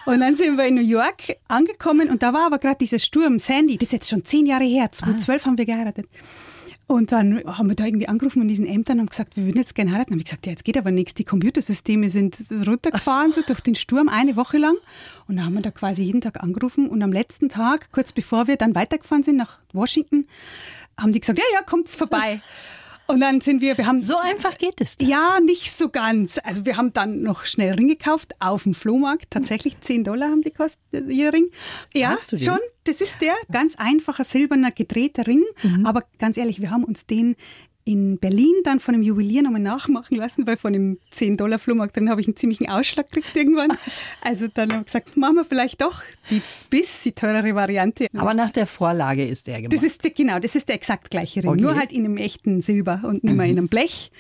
Und 0.05 0.21
dann 0.21 0.35
sind 0.35 0.57
wir 0.57 0.65
in 0.65 0.75
New 0.75 0.81
York 0.81 1.37
angekommen 1.47 2.09
und 2.09 2.23
da 2.23 2.33
war 2.33 2.47
aber 2.47 2.57
gerade 2.57 2.77
dieser 2.77 2.99
Sturm 2.99 3.39
Sandy, 3.39 3.77
das 3.77 3.89
ist 3.89 3.93
jetzt 3.93 4.09
schon 4.09 4.25
zehn 4.25 4.45
Jahre 4.45 4.63
her, 4.63 4.91
2012 4.91 5.41
ah. 5.41 5.45
haben 5.45 5.57
wir 5.57 5.65
geheiratet. 5.65 6.07
Und 6.87 7.11
dann 7.11 7.43
haben 7.45 7.67
wir 7.67 7.75
da 7.75 7.85
irgendwie 7.85 8.07
angerufen 8.07 8.41
an 8.41 8.47
diesen 8.47 8.65
Ämtern 8.65 8.97
und 8.97 9.01
haben 9.01 9.09
gesagt, 9.09 9.35
wir 9.35 9.45
würden 9.45 9.57
jetzt 9.57 9.75
gerne 9.75 9.91
heiraten. 9.91 10.11
Dann 10.11 10.15
habe 10.15 10.21
ich 10.21 10.25
gesagt, 10.25 10.45
ja, 10.45 10.51
jetzt 10.53 10.63
geht 10.63 10.77
aber 10.77 10.89
nichts. 10.89 11.13
Die 11.15 11.25
Computersysteme 11.25 12.09
sind 12.09 12.37
runtergefahren, 12.65 13.33
so 13.33 13.41
durch 13.45 13.59
den 13.59 13.75
Sturm 13.75 14.07
eine 14.07 14.37
Woche 14.37 14.57
lang. 14.57 14.75
Und 15.27 15.35
dann 15.35 15.45
haben 15.45 15.53
wir 15.53 15.61
da 15.61 15.71
quasi 15.71 16.03
jeden 16.03 16.21
Tag 16.21 16.41
angerufen. 16.41 16.87
Und 16.87 17.01
am 17.01 17.11
letzten 17.11 17.49
Tag, 17.49 17.91
kurz 17.91 18.13
bevor 18.13 18.47
wir 18.47 18.55
dann 18.55 18.73
weitergefahren 18.73 19.23
sind 19.23 19.35
nach 19.35 19.59
Washington, 19.73 20.25
haben 20.97 21.11
die 21.11 21.19
gesagt, 21.19 21.39
ja, 21.39 21.45
ja, 21.53 21.61
kommt's 21.61 21.97
vorbei. 21.97 22.39
Und 23.07 23.21
dann 23.21 23.41
sind 23.41 23.61
wir, 23.61 23.77
wir 23.77 23.85
haben. 23.85 23.99
So 23.99 24.17
einfach 24.17 24.57
geht 24.57 24.81
es. 24.81 24.97
Dann. 24.97 25.07
Ja, 25.07 25.39
nicht 25.39 25.71
so 25.71 25.89
ganz. 25.89 26.39
Also 26.43 26.65
wir 26.65 26.77
haben 26.77 26.93
dann 26.93 27.21
noch 27.21 27.45
schnell 27.45 27.73
Ring 27.73 27.87
gekauft 27.87 28.33
auf 28.39 28.63
dem 28.63 28.73
Flohmarkt. 28.73 29.31
Tatsächlich 29.31 29.79
10 29.79 30.03
Dollar 30.03 30.29
haben 30.29 30.41
die 30.41 30.51
kostet, 30.51 31.09
ihr 31.09 31.31
Ring. 31.33 31.49
Ja, 31.93 32.17
schon. 32.35 32.59
Das 32.83 33.01
ist 33.01 33.21
der 33.21 33.33
ganz 33.51 33.75
einfacher 33.75 34.23
silberner 34.23 34.71
gedrehter 34.71 35.25
Ring. 35.27 35.43
Mhm. 35.63 35.85
Aber 35.85 36.03
ganz 36.19 36.37
ehrlich, 36.37 36.61
wir 36.61 36.69
haben 36.69 36.83
uns 36.83 37.05
den 37.05 37.35
in 37.87 38.17
Berlin 38.19 38.53
dann 38.63 38.81
von 38.81 38.93
einem 38.93 39.01
Juwelier 39.01 39.43
nochmal 39.43 39.61
nachmachen 39.61 40.17
lassen, 40.17 40.45
weil 40.45 40.57
von 40.57 40.73
dem 40.73 40.99
10-Dollar-Flohmarkt 41.13 41.95
drin 41.95 42.09
habe 42.09 42.19
ich 42.19 42.27
einen 42.27 42.35
ziemlichen 42.35 42.69
Ausschlag 42.69 43.09
gekriegt 43.09 43.35
irgendwann. 43.35 43.69
Also 44.21 44.47
dann 44.53 44.71
habe 44.71 44.81
ich 44.81 44.87
gesagt, 44.87 45.15
machen 45.15 45.35
wir 45.37 45.45
vielleicht 45.45 45.81
doch 45.81 46.01
die 46.29 46.41
bisschen 46.69 47.15
teurere 47.15 47.55
Variante. 47.55 48.07
Aber 48.17 48.33
nach 48.33 48.51
der 48.51 48.67
Vorlage 48.67 49.25
ist 49.25 49.47
der 49.47 49.61
gemacht. 49.61 49.73
Das 49.73 49.83
ist 49.83 50.03
genau, 50.15 50.37
das 50.39 50.55
ist 50.55 50.67
der 50.67 50.75
exakt 50.75 51.09
gleiche 51.09 51.43
Ring, 51.43 51.51
okay. 51.51 51.61
nur 51.61 51.75
halt 51.75 51.93
in 51.93 52.03
einem 52.03 52.17
echten 52.17 52.61
Silber 52.61 53.01
und 53.03 53.23
nicht 53.23 53.35
mehr 53.35 53.45
mhm. 53.45 53.51
in 53.51 53.57
einem 53.57 53.67
Blech. 53.69 54.11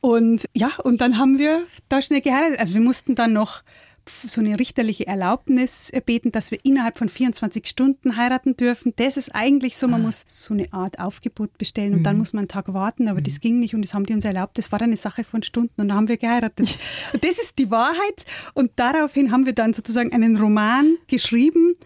Und 0.00 0.46
ja, 0.52 0.72
und 0.82 1.00
dann 1.00 1.16
haben 1.16 1.38
wir 1.38 1.62
da 1.88 2.02
schnell 2.02 2.20
geheiratet. 2.20 2.58
Also 2.58 2.74
wir 2.74 2.80
mussten 2.80 3.14
dann 3.14 3.32
noch 3.32 3.62
so 4.08 4.40
eine 4.40 4.58
richterliche 4.58 5.06
Erlaubnis 5.06 5.90
erbeten, 5.90 6.32
dass 6.32 6.50
wir 6.50 6.58
innerhalb 6.64 6.98
von 6.98 7.08
24 7.08 7.66
Stunden 7.66 8.16
heiraten 8.16 8.56
dürfen. 8.56 8.92
Das 8.96 9.16
ist 9.16 9.34
eigentlich 9.34 9.76
so, 9.76 9.88
man 9.88 10.02
ah. 10.02 10.04
muss 10.04 10.24
so 10.26 10.54
eine 10.54 10.72
Art 10.72 10.98
Aufgebot 10.98 11.58
bestellen 11.58 11.92
und 11.92 11.98
mhm. 12.00 12.04
dann 12.04 12.18
muss 12.18 12.32
man 12.32 12.40
einen 12.40 12.48
Tag 12.48 12.72
warten, 12.72 13.08
aber 13.08 13.20
mhm. 13.20 13.24
das 13.24 13.40
ging 13.40 13.58
nicht 13.58 13.74
und 13.74 13.82
das 13.82 13.94
haben 13.94 14.06
die 14.06 14.14
uns 14.14 14.24
erlaubt. 14.24 14.58
Das 14.58 14.72
war 14.72 14.78
dann 14.78 14.90
eine 14.90 14.96
Sache 14.96 15.24
von 15.24 15.42
Stunden 15.42 15.80
und 15.80 15.88
dann 15.88 15.96
haben 15.96 16.08
wir 16.08 16.16
geheiratet. 16.16 16.78
und 17.12 17.24
das 17.24 17.38
ist 17.38 17.58
die 17.58 17.70
Wahrheit 17.70 18.24
und 18.54 18.72
daraufhin 18.76 19.32
haben 19.32 19.46
wir 19.46 19.54
dann 19.54 19.74
sozusagen 19.74 20.12
einen 20.12 20.36
Roman 20.36 20.96
geschrieben 21.08 21.76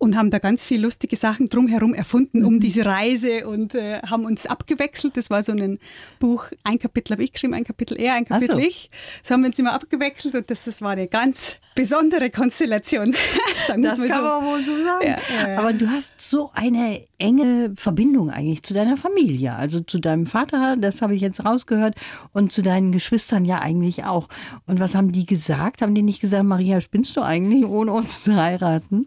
und 0.00 0.16
haben 0.16 0.30
da 0.30 0.38
ganz 0.38 0.64
viele 0.64 0.84
lustige 0.84 1.14
Sachen 1.14 1.50
drumherum 1.50 1.92
erfunden 1.92 2.42
um 2.42 2.54
mhm. 2.54 2.60
diese 2.60 2.86
Reise 2.86 3.46
und 3.46 3.74
äh, 3.74 4.00
haben 4.00 4.24
uns 4.24 4.46
abgewechselt. 4.46 5.14
Das 5.18 5.28
war 5.28 5.42
so 5.42 5.52
ein 5.52 5.78
Buch, 6.18 6.46
ein 6.64 6.78
Kapitel 6.78 7.12
habe 7.12 7.22
ich 7.22 7.34
geschrieben, 7.34 7.52
ein 7.52 7.64
Kapitel 7.64 8.00
er, 8.00 8.14
ein 8.14 8.24
Kapitel 8.24 8.54
so. 8.54 8.58
ich. 8.58 8.90
So 9.22 9.34
haben 9.34 9.42
wir 9.42 9.48
uns 9.48 9.58
immer 9.58 9.74
abgewechselt 9.74 10.34
und 10.34 10.50
das, 10.50 10.64
das 10.64 10.80
war 10.80 10.92
eine 10.92 11.06
ganz 11.06 11.58
besondere 11.74 12.30
Konstellation. 12.30 13.14
Sagen 13.66 13.82
das 13.82 13.98
kann 13.98 14.08
so. 14.08 14.22
man 14.22 14.46
wohl 14.46 14.64
so 14.64 14.72
sagen. 14.82 15.16
Ja. 15.46 15.58
Aber 15.58 15.74
du 15.74 15.90
hast 15.90 16.18
so 16.18 16.50
eine 16.54 17.04
enge 17.18 17.74
Verbindung 17.76 18.30
eigentlich 18.30 18.62
zu 18.62 18.72
deiner 18.72 18.96
Familie, 18.96 19.54
also 19.54 19.80
zu 19.80 19.98
deinem 19.98 20.24
Vater, 20.24 20.76
das 20.78 21.02
habe 21.02 21.14
ich 21.14 21.20
jetzt 21.20 21.44
rausgehört, 21.44 21.94
und 22.32 22.52
zu 22.52 22.62
deinen 22.62 22.90
Geschwistern 22.90 23.44
ja 23.44 23.60
eigentlich 23.60 24.04
auch. 24.04 24.28
Und 24.66 24.80
was 24.80 24.94
haben 24.94 25.12
die 25.12 25.26
gesagt? 25.26 25.82
Haben 25.82 25.94
die 25.94 26.02
nicht 26.02 26.22
gesagt, 26.22 26.44
Maria, 26.44 26.80
spinnst 26.80 27.18
du 27.18 27.20
eigentlich, 27.20 27.66
ohne 27.66 27.92
uns 27.92 28.24
zu 28.24 28.34
heiraten? 28.34 29.06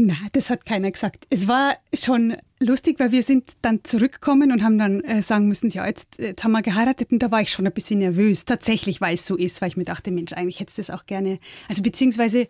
Na, 0.00 0.14
das 0.30 0.48
hat 0.48 0.64
keiner 0.64 0.92
gesagt. 0.92 1.26
Es 1.28 1.48
war 1.48 1.74
schon 1.92 2.36
lustig, 2.60 3.00
weil 3.00 3.10
wir 3.10 3.24
sind 3.24 3.56
dann 3.62 3.82
zurückgekommen 3.82 4.52
und 4.52 4.62
haben 4.62 4.78
dann 4.78 5.00
äh, 5.00 5.22
sagen 5.22 5.48
müssen, 5.48 5.70
ja, 5.70 5.84
jetzt, 5.88 6.20
jetzt 6.20 6.44
haben 6.44 6.52
wir 6.52 6.62
geheiratet 6.62 7.10
und 7.10 7.18
da 7.20 7.32
war 7.32 7.40
ich 7.40 7.50
schon 7.50 7.66
ein 7.66 7.72
bisschen 7.72 7.98
nervös. 7.98 8.44
Tatsächlich, 8.44 9.00
weil 9.00 9.14
es 9.14 9.26
so 9.26 9.34
ist, 9.34 9.60
weil 9.60 9.70
ich 9.70 9.76
mir 9.76 9.84
dachte, 9.84 10.12
Mensch, 10.12 10.32
eigentlich 10.34 10.60
hätte 10.60 10.70
es 10.70 10.76
das 10.76 10.90
auch 10.90 11.06
gerne, 11.06 11.40
also 11.68 11.82
beziehungsweise 11.82 12.46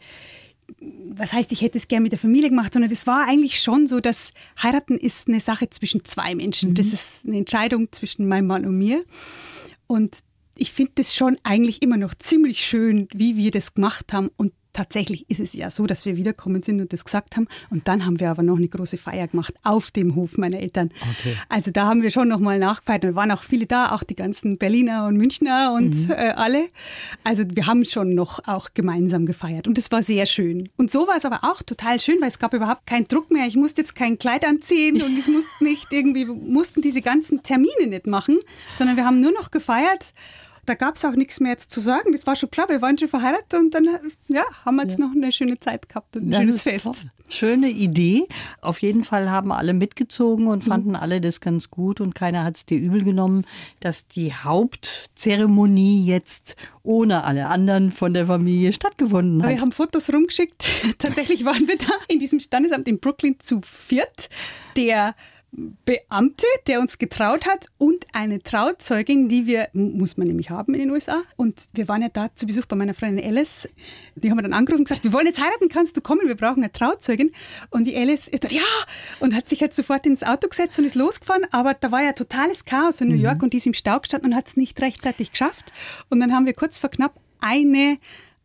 was 0.80 1.32
heißt, 1.32 1.50
ich 1.52 1.62
hätte 1.62 1.78
es 1.78 1.88
gerne 1.88 2.02
mit 2.02 2.12
der 2.12 2.18
Familie 2.18 2.50
gemacht, 2.50 2.74
sondern 2.74 2.90
es 2.90 3.06
war 3.06 3.26
eigentlich 3.26 3.58
schon 3.62 3.86
so, 3.86 4.00
dass 4.00 4.34
heiraten 4.62 4.98
ist 4.98 5.26
eine 5.26 5.40
Sache 5.40 5.70
zwischen 5.70 6.04
zwei 6.04 6.34
Menschen. 6.34 6.70
Mhm. 6.70 6.74
Das 6.74 6.92
ist 6.92 7.24
eine 7.26 7.38
Entscheidung 7.38 7.90
zwischen 7.92 8.28
meinem 8.28 8.48
Mann 8.48 8.66
und 8.66 8.76
mir. 8.76 9.02
Und 9.86 10.18
ich 10.54 10.72
finde 10.72 10.92
das 10.96 11.14
schon 11.14 11.38
eigentlich 11.44 11.80
immer 11.80 11.96
noch 11.96 12.14
ziemlich 12.14 12.60
schön, 12.60 13.08
wie 13.14 13.38
wir 13.38 13.50
das 13.50 13.72
gemacht 13.72 14.12
haben. 14.12 14.28
Und 14.36 14.52
tatsächlich 14.78 15.28
ist 15.28 15.40
es 15.40 15.54
ja 15.54 15.72
so, 15.72 15.88
dass 15.88 16.04
wir 16.04 16.16
wiederkommen 16.16 16.62
sind 16.62 16.80
und 16.80 16.92
das 16.92 17.04
gesagt 17.04 17.36
haben. 17.36 17.48
Und 17.68 17.88
dann 17.88 18.06
haben 18.06 18.20
wir 18.20 18.30
aber 18.30 18.44
noch 18.44 18.58
eine 18.58 18.68
große 18.68 18.96
Feier 18.96 19.26
gemacht 19.26 19.52
auf 19.64 19.90
dem 19.90 20.14
Hof 20.14 20.38
meiner 20.38 20.60
Eltern. 20.60 20.90
Okay. 21.00 21.34
Also 21.48 21.72
da 21.72 21.86
haben 21.86 22.02
wir 22.02 22.12
schon 22.12 22.28
nochmal 22.28 22.60
nachgefeiert 22.60 23.04
und 23.04 23.16
waren 23.16 23.32
auch 23.32 23.42
viele 23.42 23.66
da, 23.66 23.90
auch 23.90 24.04
die 24.04 24.14
ganzen 24.14 24.56
Berliner 24.56 25.06
und 25.06 25.16
Münchner 25.16 25.72
und 25.74 26.06
mhm. 26.06 26.12
äh, 26.12 26.30
alle. 26.30 26.68
Also 27.24 27.42
wir 27.52 27.66
haben 27.66 27.84
schon 27.84 28.14
noch 28.14 28.46
auch 28.46 28.68
gemeinsam 28.72 29.26
gefeiert 29.26 29.66
und 29.66 29.78
es 29.78 29.90
war 29.90 30.04
sehr 30.04 30.26
schön. 30.26 30.68
Und 30.76 30.92
so 30.92 31.08
war 31.08 31.16
es 31.16 31.24
aber 31.24 31.40
auch 31.42 31.60
total 31.62 31.98
schön, 31.98 32.20
weil 32.20 32.28
es 32.28 32.38
gab 32.38 32.54
überhaupt 32.54 32.86
keinen 32.86 33.08
Druck 33.08 33.32
mehr. 33.32 33.48
Ich 33.48 33.56
musste 33.56 33.80
jetzt 33.80 33.96
kein 33.96 34.16
Kleid 34.16 34.46
anziehen 34.46 35.02
und 35.02 35.18
ich 35.18 35.26
musste 35.26 35.50
nicht 35.64 35.88
irgendwie, 35.90 36.24
mussten 36.24 36.82
diese 36.82 37.02
ganzen 37.02 37.42
Termine 37.42 37.88
nicht 37.88 38.06
machen, 38.06 38.38
sondern 38.76 38.96
wir 38.96 39.04
haben 39.04 39.20
nur 39.20 39.32
noch 39.32 39.50
gefeiert 39.50 40.14
da 40.68 40.74
gab 40.74 40.96
es 40.96 41.04
auch 41.04 41.14
nichts 41.14 41.40
mehr 41.40 41.52
jetzt 41.52 41.70
zu 41.70 41.80
sagen. 41.80 42.12
Das 42.12 42.26
war 42.26 42.36
schon 42.36 42.50
klar, 42.50 42.68
wir 42.68 42.82
waren 42.82 42.98
schon 42.98 43.08
verheiratet 43.08 43.54
und 43.54 43.74
dann 43.74 43.88
ja, 44.28 44.44
haben 44.64 44.76
wir 44.76 44.82
jetzt 44.82 44.98
ja. 44.98 45.06
noch 45.06 45.14
eine 45.14 45.32
schöne 45.32 45.58
Zeit 45.58 45.88
gehabt 45.88 46.16
und 46.16 46.24
ein 46.24 46.30
das 46.30 46.40
schönes 46.40 46.62
Fest. 46.62 46.84
Toll. 46.84 46.94
Schöne 47.30 47.68
Idee. 47.68 48.26
Auf 48.62 48.80
jeden 48.80 49.04
Fall 49.04 49.30
haben 49.30 49.52
alle 49.52 49.74
mitgezogen 49.74 50.46
und 50.46 50.64
mhm. 50.64 50.70
fanden 50.70 50.88
mhm. 50.90 50.96
alle 50.96 51.20
das 51.20 51.40
ganz 51.40 51.70
gut 51.70 52.00
und 52.00 52.14
keiner 52.14 52.44
hat 52.44 52.56
es 52.56 52.66
dir 52.66 52.78
übel 52.78 53.04
genommen, 53.04 53.46
dass 53.80 54.08
die 54.08 54.32
Hauptzeremonie 54.32 56.06
jetzt 56.06 56.56
ohne 56.82 57.24
alle 57.24 57.48
anderen 57.48 57.92
von 57.92 58.14
der 58.14 58.26
Familie 58.26 58.72
stattgefunden 58.72 59.42
hat. 59.42 59.50
Wir 59.50 59.60
haben 59.60 59.72
Fotos 59.72 60.12
rumgeschickt. 60.12 60.64
Tatsächlich 60.98 61.44
waren 61.44 61.68
wir 61.68 61.76
da 61.76 61.92
in 62.08 62.18
diesem 62.18 62.40
Standesamt 62.40 62.88
in 62.88 62.98
Brooklyn 62.98 63.36
zu 63.40 63.60
viert. 63.62 64.30
Der 64.76 65.14
Beamte, 65.50 66.46
der 66.66 66.78
uns 66.78 66.98
getraut 66.98 67.46
hat 67.46 67.68
und 67.78 68.06
eine 68.12 68.42
Trauzeugin, 68.42 69.28
die 69.28 69.46
wir, 69.46 69.68
muss 69.72 70.16
man 70.18 70.26
nämlich 70.26 70.50
haben 70.50 70.74
in 70.74 70.80
den 70.80 70.90
USA. 70.90 71.22
Und 71.36 71.68
wir 71.72 71.88
waren 71.88 72.02
ja 72.02 72.08
da 72.10 72.28
zu 72.34 72.46
Besuch 72.46 72.66
bei 72.66 72.76
meiner 72.76 72.92
Freundin 72.92 73.24
Alice. 73.24 73.68
Die 74.14 74.30
haben 74.30 74.36
wir 74.36 74.42
dann 74.42 74.52
angerufen 74.52 74.82
und 74.82 74.88
gesagt, 74.88 75.04
wir 75.04 75.12
wollen 75.12 75.26
jetzt 75.26 75.40
heiraten, 75.40 75.68
kannst 75.68 75.96
du 75.96 76.02
kommen, 76.02 76.26
wir 76.26 76.36
brauchen 76.36 76.62
eine 76.62 76.70
Trauzeugin. 76.70 77.30
Und 77.70 77.86
die 77.86 77.96
Alice, 77.96 78.30
ja, 78.50 78.62
und 79.20 79.34
hat 79.34 79.48
sich 79.48 79.62
halt 79.62 79.74
sofort 79.74 80.04
ins 80.04 80.22
Auto 80.22 80.48
gesetzt 80.48 80.78
und 80.78 80.84
ist 80.84 80.94
losgefahren. 80.94 81.46
Aber 81.50 81.72
da 81.74 81.90
war 81.90 82.02
ja 82.02 82.12
totales 82.12 82.66
Chaos 82.66 83.00
in 83.00 83.08
New 83.08 83.16
mhm. 83.16 83.22
York 83.22 83.42
und 83.42 83.52
die 83.54 83.56
ist 83.56 83.66
im 83.66 83.74
Stau 83.74 83.98
gestanden 84.00 84.32
und 84.32 84.36
hat 84.36 84.48
es 84.48 84.56
nicht 84.56 84.80
rechtzeitig 84.82 85.32
geschafft. 85.32 85.72
Und 86.10 86.20
dann 86.20 86.34
haben 86.34 86.44
wir 86.44 86.52
kurz 86.52 86.78
vor 86.78 86.90
knapp 86.90 87.18
eine 87.40 87.98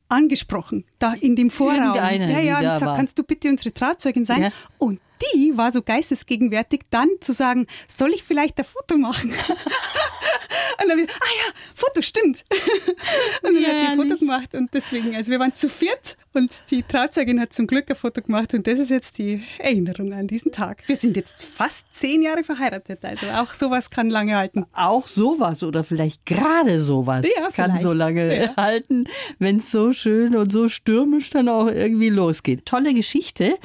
angesprochen, 0.08 0.86
da 1.00 1.14
in 1.14 1.36
dem 1.36 1.50
Vorraum. 1.50 1.96
Ja, 1.96 2.12
ja, 2.12 2.58
und 2.60 2.74
gesagt, 2.74 2.98
kannst 2.98 3.20
du 3.20 3.24
bitte 3.24 3.50
unsere 3.50 3.74
Trauzeugin 3.74 4.26
sein? 4.26 4.44
Ja. 4.44 4.50
Und 4.78 5.00
die 5.34 5.58
war 5.58 5.72
so 5.72 5.82
geistesgegenwärtig, 5.82 6.82
dann 6.90 7.10
zu 7.20 7.34
sagen, 7.34 7.68
soll 7.88 8.14
ich 8.14 8.24
vielleicht 8.24 8.58
ein 8.60 8.66
Foto 8.66 8.98
machen? 8.98 9.32
und 10.82 10.90
dann, 10.90 11.00
ah 11.00 11.04
ja, 11.04 11.54
Foto, 11.76 12.02
stimmt. 12.02 12.46
und 13.42 13.56
dann 13.56 13.62
ja, 13.62 13.70
hat 13.70 13.76
sie 13.76 14.02
ein 14.02 14.10
Foto 14.10 14.20
gemacht 14.20 14.56
und 14.56 14.74
deswegen, 14.74 15.16
also 15.16 15.32
wir 15.32 15.40
waren 15.40 15.56
zu 15.56 15.70
viert 15.70 16.18
und 16.34 16.52
die 16.72 16.84
Trauzeugin 16.84 17.40
hat 17.40 17.54
zum 17.54 17.68
Glück 17.68 17.90
ein 17.90 17.96
Foto 17.96 18.22
gemacht 18.22 18.54
und 18.54 18.66
das 18.68 18.80
ist 18.80 18.90
jetzt 18.90 19.18
die 19.18 19.44
Erinnerung 19.60 20.14
an 20.14 20.28
diesen 20.28 20.52
Tag. 20.52 20.88
Wir 20.88 20.96
sind 20.96 21.16
jetzt 21.16 21.44
fast 21.44 21.94
zehn 21.94 22.22
Jahre 22.22 22.44
verheiratet, 22.44 23.04
also 23.06 23.28
auch 23.28 23.52
sowas 23.52 23.90
kann 23.90 24.10
lange 24.10 24.36
halten. 24.36 24.66
Auch 24.74 25.08
sowas 25.08 25.64
oder 25.64 25.84
vielleicht 25.84 26.26
gerade 26.26 26.80
sowas 26.80 27.26
ja, 27.38 27.50
kann 27.50 27.78
so 27.78 27.94
lange 27.94 28.36
ja. 28.36 28.56
halten, 28.58 29.06
wenn 29.40 29.58
es 29.58 29.72
so 29.72 29.94
schön 29.94 30.36
und 30.36 30.52
so 30.52 30.70
stürmisch 30.70 31.30
dann 31.30 31.50
auch 31.50 31.68
irgendwie 31.68 32.10
losgeht. 32.10 32.66
Tolle 32.66 32.94
Geschichte. 32.94 33.58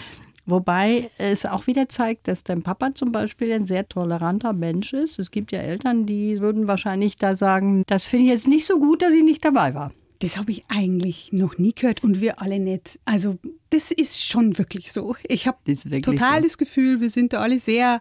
Wobei 0.48 1.10
es 1.18 1.44
auch 1.44 1.66
wieder 1.66 1.90
zeigt, 1.90 2.26
dass 2.26 2.42
dein 2.42 2.62
Papa 2.62 2.94
zum 2.94 3.12
Beispiel 3.12 3.52
ein 3.52 3.66
sehr 3.66 3.86
toleranter 3.86 4.54
Mensch 4.54 4.94
ist. 4.94 5.18
Es 5.18 5.30
gibt 5.30 5.52
ja 5.52 5.58
Eltern, 5.58 6.06
die 6.06 6.40
würden 6.40 6.66
wahrscheinlich 6.66 7.16
da 7.16 7.36
sagen, 7.36 7.82
das 7.86 8.04
finde 8.04 8.26
ich 8.26 8.30
jetzt 8.32 8.48
nicht 8.48 8.64
so 8.64 8.78
gut, 8.78 9.02
dass 9.02 9.12
ich 9.12 9.22
nicht 9.22 9.44
dabei 9.44 9.74
war. 9.74 9.92
Das 10.20 10.38
habe 10.38 10.50
ich 10.50 10.64
eigentlich 10.68 11.32
noch 11.32 11.58
nie 11.58 11.74
gehört 11.74 12.02
und 12.02 12.22
wir 12.22 12.40
alle 12.40 12.58
nicht. 12.58 12.98
Also 13.04 13.36
das 13.70 13.90
ist 13.90 14.24
schon 14.24 14.56
wirklich 14.58 14.90
so. 14.90 15.14
Ich 15.28 15.46
habe 15.46 15.58
total 16.00 16.38
so. 16.38 16.44
das 16.44 16.58
Gefühl, 16.58 17.00
wir 17.00 17.10
sind 17.10 17.34
da 17.34 17.40
alle 17.40 17.58
sehr 17.58 18.00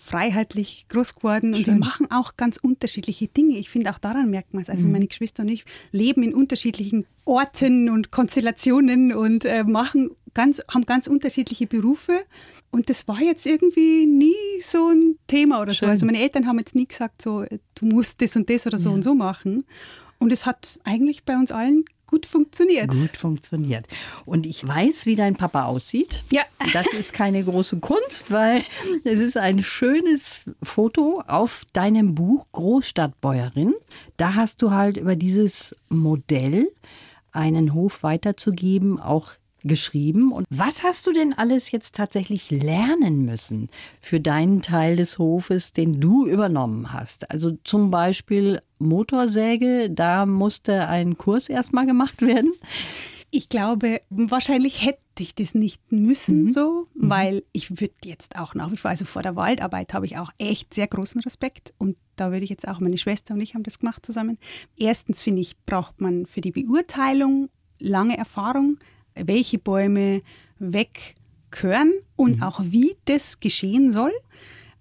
freiheitlich 0.00 0.86
groß 0.88 1.16
geworden 1.16 1.52
und 1.54 1.66
wir 1.66 1.74
machen 1.74 2.10
auch 2.10 2.36
ganz 2.36 2.56
unterschiedliche 2.56 3.28
Dinge. 3.28 3.58
Ich 3.58 3.68
finde, 3.68 3.90
auch 3.90 3.98
daran 3.98 4.30
merkt 4.30 4.54
man 4.54 4.62
es. 4.62 4.70
Also 4.70 4.86
mhm. 4.86 4.92
meine 4.92 5.06
Geschwister 5.06 5.42
und 5.42 5.50
ich 5.50 5.66
leben 5.92 6.22
in 6.22 6.34
unterschiedlichen 6.34 7.04
Orten 7.26 7.90
und 7.90 8.10
Konstellationen 8.10 9.12
und 9.12 9.44
äh, 9.44 9.62
machen 9.62 10.10
ganz, 10.34 10.62
haben 10.72 10.86
ganz 10.86 11.06
unterschiedliche 11.06 11.66
Berufe. 11.66 12.24
Und 12.70 12.88
das 12.88 13.08
war 13.08 13.20
jetzt 13.20 13.46
irgendwie 13.46 14.06
nie 14.06 14.60
so 14.60 14.88
ein 14.88 15.16
Thema 15.26 15.60
oder 15.60 15.74
Schön. 15.74 15.88
so. 15.88 15.90
Also 15.90 16.06
meine 16.06 16.20
Eltern 16.20 16.46
haben 16.46 16.58
jetzt 16.58 16.74
nie 16.74 16.86
gesagt, 16.86 17.22
so, 17.22 17.44
du 17.74 17.86
musst 17.86 18.22
das 18.22 18.36
und 18.36 18.48
das 18.48 18.66
oder 18.66 18.78
so 18.78 18.90
ja. 18.90 18.94
und 18.94 19.02
so 19.02 19.14
machen. 19.14 19.64
Und 20.18 20.32
es 20.32 20.46
hat 20.46 20.78
eigentlich 20.84 21.24
bei 21.24 21.34
uns 21.34 21.50
allen 21.50 21.84
gut 22.10 22.26
funktioniert. 22.26 22.90
Gut 22.90 23.16
funktioniert. 23.16 23.86
Und 24.24 24.44
ich 24.44 24.66
weiß, 24.66 25.06
wie 25.06 25.14
dein 25.14 25.36
Papa 25.36 25.64
aussieht. 25.64 26.24
Ja. 26.30 26.42
Das 26.72 26.86
ist 26.92 27.12
keine 27.12 27.44
große 27.44 27.78
Kunst, 27.78 28.32
weil 28.32 28.62
es 29.04 29.18
ist 29.18 29.36
ein 29.36 29.62
schönes 29.62 30.44
Foto 30.62 31.22
auf 31.26 31.64
deinem 31.72 32.14
Buch 32.14 32.46
Großstadtbäuerin. 32.52 33.74
Da 34.16 34.34
hast 34.34 34.60
du 34.60 34.72
halt 34.72 34.96
über 34.96 35.14
dieses 35.14 35.74
Modell 35.88 36.68
einen 37.32 37.74
Hof 37.74 38.02
weiterzugeben, 38.02 39.00
auch 39.00 39.30
geschrieben. 39.62 40.32
Und 40.32 40.46
was 40.50 40.82
hast 40.82 41.06
du 41.06 41.12
denn 41.12 41.32
alles 41.32 41.70
jetzt 41.70 41.94
tatsächlich 41.94 42.50
lernen 42.50 43.24
müssen 43.24 43.68
für 44.00 44.20
deinen 44.20 44.62
Teil 44.62 44.96
des 44.96 45.18
Hofes, 45.18 45.72
den 45.72 46.00
du 46.00 46.26
übernommen 46.26 46.92
hast? 46.92 47.30
Also 47.30 47.52
zum 47.64 47.90
Beispiel 47.90 48.60
Motorsäge, 48.78 49.90
da 49.90 50.26
musste 50.26 50.88
ein 50.88 51.16
Kurs 51.16 51.48
erstmal 51.48 51.86
gemacht 51.86 52.22
werden. 52.22 52.52
Ich 53.32 53.48
glaube, 53.48 54.00
wahrscheinlich 54.10 54.84
hätte 54.84 54.98
ich 55.20 55.34
das 55.34 55.54
nicht 55.54 55.92
müssen 55.92 56.44
mhm. 56.44 56.50
so, 56.50 56.88
mhm. 56.94 57.10
weil 57.10 57.42
ich 57.52 57.80
würde 57.80 57.94
jetzt 58.04 58.36
auch 58.38 58.54
nach 58.54 58.72
wie 58.72 58.76
vor, 58.76 58.90
also 58.90 59.04
vor 59.04 59.22
der 59.22 59.36
Waldarbeit 59.36 59.94
habe 59.94 60.06
ich 60.06 60.18
auch 60.18 60.30
echt 60.38 60.74
sehr 60.74 60.88
großen 60.88 61.20
Respekt 61.20 61.72
und 61.78 61.96
da 62.16 62.32
würde 62.32 62.44
ich 62.44 62.50
jetzt 62.50 62.66
auch, 62.66 62.80
meine 62.80 62.98
Schwester 62.98 63.34
und 63.34 63.40
ich 63.40 63.54
haben 63.54 63.62
das 63.62 63.78
gemacht 63.78 64.04
zusammen. 64.04 64.38
Erstens 64.76 65.22
finde 65.22 65.42
ich, 65.42 65.56
braucht 65.64 66.00
man 66.00 66.26
für 66.26 66.40
die 66.40 66.50
Beurteilung 66.50 67.48
lange 67.78 68.18
Erfahrung, 68.18 68.78
welche 69.26 69.58
Bäume 69.58 70.22
wegkören 70.58 71.92
und 72.16 72.36
mhm. 72.36 72.42
auch 72.42 72.60
wie 72.64 72.96
das 73.04 73.40
geschehen 73.40 73.92
soll. 73.92 74.12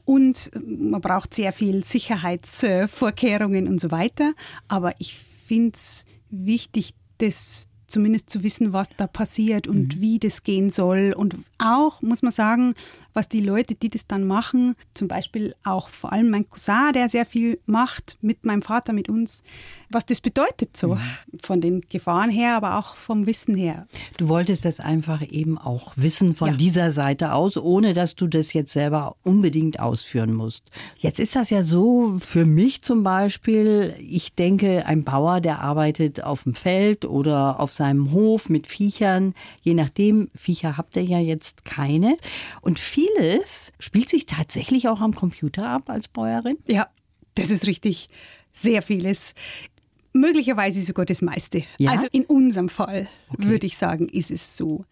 Und 0.05 0.51
man 0.65 1.01
braucht 1.01 1.33
sehr 1.33 1.53
viel 1.53 1.85
Sicherheitsvorkehrungen 1.85 3.67
und 3.67 3.79
so 3.79 3.91
weiter. 3.91 4.33
Aber 4.67 4.93
ich 4.97 5.15
finde 5.15 5.73
es 5.75 6.05
wichtig, 6.29 6.95
das 7.19 7.67
zumindest 7.85 8.29
zu 8.29 8.43
wissen, 8.43 8.73
was 8.73 8.87
da 8.97 9.07
passiert 9.07 9.67
und 9.67 9.95
mhm. 9.95 10.01
wie 10.01 10.19
das 10.19 10.43
gehen 10.43 10.69
soll. 10.71 11.13
Und 11.15 11.35
auch, 11.57 12.01
muss 12.01 12.21
man 12.21 12.31
sagen, 12.31 12.75
was 13.13 13.29
die 13.29 13.41
Leute, 13.41 13.75
die 13.75 13.89
das 13.89 14.07
dann 14.07 14.25
machen, 14.25 14.75
zum 14.93 15.07
Beispiel 15.07 15.55
auch 15.63 15.89
vor 15.89 16.11
allem 16.11 16.29
mein 16.29 16.49
Cousin, 16.49 16.93
der 16.93 17.09
sehr 17.09 17.25
viel 17.25 17.59
macht 17.65 18.17
mit 18.21 18.45
meinem 18.45 18.61
Vater, 18.61 18.93
mit 18.93 19.09
uns, 19.09 19.43
was 19.89 20.05
das 20.05 20.21
bedeutet 20.21 20.77
so 20.77 20.95
mhm. 20.95 21.01
von 21.41 21.61
den 21.61 21.81
Gefahren 21.89 22.29
her, 22.29 22.55
aber 22.55 22.77
auch 22.77 22.95
vom 22.95 23.25
Wissen 23.25 23.55
her. 23.55 23.87
Du 24.17 24.27
wolltest 24.27 24.65
das 24.65 24.79
einfach 24.79 25.21
eben 25.29 25.57
auch 25.57 25.93
wissen 25.95 26.35
von 26.35 26.51
ja. 26.51 26.55
dieser 26.55 26.91
Seite 26.91 27.33
aus, 27.33 27.57
ohne 27.57 27.93
dass 27.93 28.15
du 28.15 28.27
das 28.27 28.53
jetzt 28.53 28.73
selber 28.73 29.15
unbedingt 29.23 29.79
ausführen 29.79 30.33
musst. 30.33 30.63
Jetzt 30.97 31.19
ist 31.19 31.35
das 31.35 31.49
ja 31.49 31.63
so 31.63 32.17
für 32.19 32.45
mich 32.45 32.81
zum 32.81 33.03
Beispiel, 33.03 33.95
ich 33.99 34.33
denke, 34.33 34.85
ein 34.85 35.03
Bauer, 35.03 35.41
der 35.41 35.61
arbeitet 35.61 36.23
auf 36.23 36.43
dem 36.43 36.53
Feld 36.53 37.05
oder 37.05 37.59
auf 37.59 37.73
seinem 37.73 38.11
Hof 38.11 38.49
mit 38.49 38.67
Viechern. 38.67 39.33
Je 39.61 39.73
nachdem, 39.73 40.29
Viecher 40.35 40.77
habt 40.77 40.95
ihr 40.95 41.03
ja 41.03 41.19
jetzt 41.19 41.65
keine. 41.65 42.17
Und 42.61 42.79
vieles 42.99 43.71
spielt 43.79 44.09
sich 44.09 44.25
tatsächlich 44.25 44.87
auch 44.87 45.01
am 45.01 45.13
Computer 45.13 45.67
ab 45.67 45.89
als 45.89 46.07
Bäuerin. 46.07 46.57
Ja, 46.67 46.89
das 47.35 47.51
ist 47.51 47.67
richtig. 47.67 48.07
Sehr 48.51 48.81
vieles. 48.81 49.33
Möglicherweise 50.11 50.81
sogar 50.81 51.05
das 51.05 51.21
meiste. 51.21 51.63
Ja? 51.77 51.91
Also 51.91 52.07
in 52.11 52.25
unserem 52.25 52.69
Fall 52.69 53.07
okay. 53.29 53.45
würde 53.45 53.67
ich 53.67 53.77
sagen, 53.77 54.09
ist 54.09 54.31
es 54.31 54.57
so. 54.57 54.85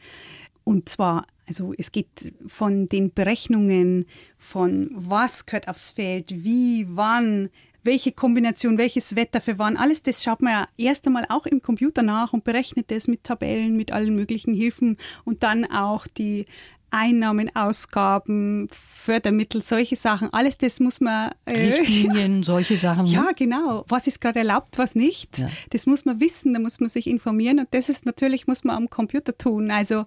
Und 0.63 0.89
zwar, 0.89 1.25
also 1.47 1.73
es 1.77 1.91
geht 1.91 2.33
von 2.45 2.87
den 2.87 3.13
Berechnungen 3.13 4.05
von 4.37 4.89
was 4.93 5.45
gehört 5.45 5.67
aufs 5.67 5.91
Feld, 5.91 6.43
wie, 6.43 6.85
wann, 6.89 7.49
welche 7.83 8.11
Kombination, 8.11 8.77
welches 8.77 9.15
Wetter 9.15 9.41
für 9.41 9.57
wann, 9.57 9.77
alles 9.77 10.03
das 10.03 10.23
schaut 10.23 10.41
man 10.41 10.53
ja 10.53 10.67
erst 10.77 11.07
einmal 11.07 11.25
auch 11.29 11.45
im 11.45 11.61
Computer 11.61 12.03
nach 12.03 12.33
und 12.33 12.43
berechnet 12.43 12.91
das 12.91 13.07
mit 13.07 13.23
Tabellen, 13.23 13.77
mit 13.77 13.91
allen 13.91 14.13
möglichen 14.13 14.53
Hilfen 14.53 14.97
und 15.23 15.41
dann 15.41 15.65
auch 15.65 16.05
die 16.05 16.45
Einnahmen, 16.91 17.55
Ausgaben, 17.55 18.67
Fördermittel, 18.71 19.61
solche 19.61 19.95
Sachen, 19.95 20.31
alles 20.33 20.57
das 20.57 20.79
muss 20.79 21.01
man. 21.01 21.31
Äh, 21.45 21.73
Richtlinien, 21.73 22.43
solche 22.43 22.77
Sachen. 22.77 23.05
Ne? 23.05 23.11
Ja, 23.11 23.31
genau. 23.35 23.85
Was 23.87 24.07
ist 24.07 24.21
gerade 24.21 24.39
erlaubt, 24.39 24.77
was 24.77 24.95
nicht. 24.95 25.39
Ja. 25.39 25.49
Das 25.71 25.85
muss 25.85 26.05
man 26.05 26.19
wissen, 26.19 26.53
da 26.53 26.59
muss 26.59 26.79
man 26.79 26.89
sich 26.89 27.07
informieren 27.07 27.59
und 27.59 27.67
das 27.71 27.89
ist 27.89 28.05
natürlich, 28.05 28.47
muss 28.47 28.63
man 28.63 28.75
am 28.75 28.89
Computer 28.89 29.37
tun. 29.37 29.71
Also, 29.71 30.05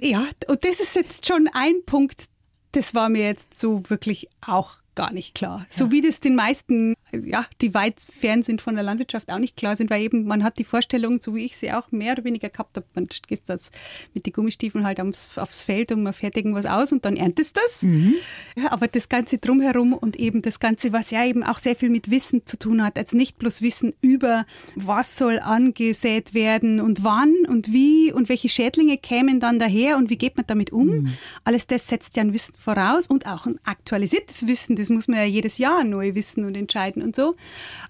ja, 0.00 0.24
und 0.48 0.64
das 0.64 0.80
ist 0.80 0.94
jetzt 0.94 1.26
schon 1.26 1.48
ein 1.52 1.84
Punkt, 1.86 2.26
das 2.72 2.94
war 2.94 3.08
mir 3.08 3.24
jetzt 3.24 3.56
so 3.58 3.82
wirklich 3.88 4.28
auch 4.46 4.78
gar 4.94 5.12
nicht 5.12 5.34
klar. 5.34 5.66
So 5.68 5.90
wie 5.90 6.00
das 6.00 6.20
den 6.20 6.34
meisten, 6.34 6.94
ja, 7.12 7.46
die 7.60 7.74
weit 7.74 8.00
fern 8.00 8.42
sind 8.42 8.62
von 8.62 8.74
der 8.74 8.84
Landwirtschaft, 8.84 9.30
auch 9.30 9.38
nicht 9.38 9.56
klar 9.56 9.76
sind, 9.76 9.90
weil 9.90 10.02
eben 10.02 10.24
man 10.24 10.44
hat 10.44 10.58
die 10.58 10.64
Vorstellung, 10.64 11.20
so 11.20 11.34
wie 11.34 11.44
ich 11.44 11.56
sie 11.56 11.72
auch 11.72 11.90
mehr 11.90 12.12
oder 12.12 12.24
weniger 12.24 12.48
gehabt 12.48 12.76
habe, 12.76 12.86
man 12.94 13.06
geht 13.26 13.42
das 13.46 13.70
mit 14.14 14.26
den 14.26 14.32
Gummistiefeln 14.32 14.84
halt 14.84 15.00
aufs, 15.00 15.38
aufs 15.38 15.62
Feld 15.62 15.92
und 15.92 16.02
man 16.02 16.12
fährt 16.12 16.36
irgendwas 16.36 16.66
aus 16.66 16.92
und 16.92 17.04
dann 17.04 17.16
erntest 17.16 17.56
das. 17.56 17.82
Mhm. 17.82 18.14
Ja, 18.56 18.72
aber 18.72 18.88
das 18.88 19.08
Ganze 19.08 19.38
drumherum 19.38 19.92
und 19.92 20.16
eben 20.16 20.42
das 20.42 20.60
Ganze, 20.60 20.92
was 20.92 21.10
ja 21.10 21.24
eben 21.24 21.42
auch 21.42 21.58
sehr 21.58 21.76
viel 21.76 21.90
mit 21.90 22.10
Wissen 22.10 22.46
zu 22.46 22.58
tun 22.58 22.82
hat, 22.84 22.98
also 22.98 23.16
nicht 23.16 23.38
bloß 23.38 23.62
Wissen 23.62 23.94
über, 24.00 24.46
was 24.74 25.16
soll 25.16 25.38
angesät 25.38 26.34
werden 26.34 26.80
und 26.80 27.04
wann 27.04 27.34
und 27.48 27.72
wie 27.72 28.12
und 28.12 28.28
welche 28.28 28.48
Schädlinge 28.48 28.98
kämen 28.98 29.40
dann 29.40 29.58
daher 29.58 29.96
und 29.96 30.10
wie 30.10 30.16
geht 30.16 30.36
man 30.36 30.46
damit 30.46 30.72
um. 30.72 30.86
Mhm. 30.86 31.12
Alles 31.44 31.66
das 31.66 31.88
setzt 31.88 32.16
ja 32.16 32.22
ein 32.22 32.32
Wissen 32.32 32.54
voraus 32.56 33.06
und 33.06 33.26
auch 33.26 33.46
ein 33.46 33.58
aktualisiertes 33.64 34.46
Wissen, 34.46 34.76
das 34.76 34.83
muss 34.90 35.08
man 35.08 35.18
ja 35.18 35.24
jedes 35.24 35.58
Jahr 35.58 35.84
neu 35.84 36.14
wissen 36.14 36.44
und 36.44 36.56
entscheiden 36.56 37.02
und 37.02 37.16
so. 37.16 37.34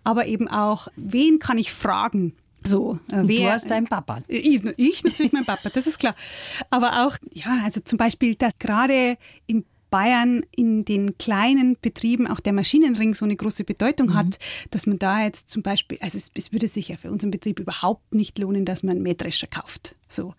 Aber 0.02 0.26
eben 0.26 0.48
auch, 0.48 0.88
wen 0.96 1.38
kann 1.38 1.58
ich 1.58 1.72
fragen? 1.72 2.34
So, 2.66 2.98
äh, 3.12 3.22
wer, 3.24 3.48
du 3.48 3.52
hast 3.52 3.70
deinen 3.70 3.86
Papa. 3.86 4.22
Ich, 4.26 4.64
ich 4.76 5.04
natürlich 5.04 5.32
mein 5.32 5.44
Papa, 5.44 5.68
das 5.68 5.86
ist 5.86 5.98
klar. 5.98 6.14
Aber 6.70 7.06
auch, 7.06 7.16
ja, 7.32 7.60
also 7.62 7.80
zum 7.80 7.98
Beispiel, 7.98 8.36
dass 8.36 8.58
gerade 8.58 9.18
in 9.46 9.64
Bayern 9.90 10.44
in 10.56 10.84
den 10.84 11.18
kleinen 11.18 11.76
Betrieben 11.80 12.26
auch 12.26 12.40
der 12.40 12.52
Maschinenring 12.52 13.14
so 13.14 13.24
eine 13.24 13.36
große 13.36 13.62
Bedeutung 13.62 14.08
mhm. 14.08 14.14
hat, 14.14 14.38
dass 14.70 14.86
man 14.86 14.98
da 14.98 15.22
jetzt 15.22 15.48
zum 15.48 15.62
Beispiel, 15.62 15.98
also 16.00 16.18
es, 16.18 16.32
es, 16.34 16.52
würde 16.52 16.66
sich 16.66 16.88
ja 16.88 16.96
für 16.96 17.12
unseren 17.12 17.30
Betrieb 17.30 17.60
überhaupt 17.60 18.12
nicht 18.12 18.38
lohnen, 18.40 18.64
dass 18.64 18.82
man 18.82 18.96
einen 18.96 19.02
Mähdrescher 19.02 19.46
kauft. 19.46 19.94
So. 20.08 20.34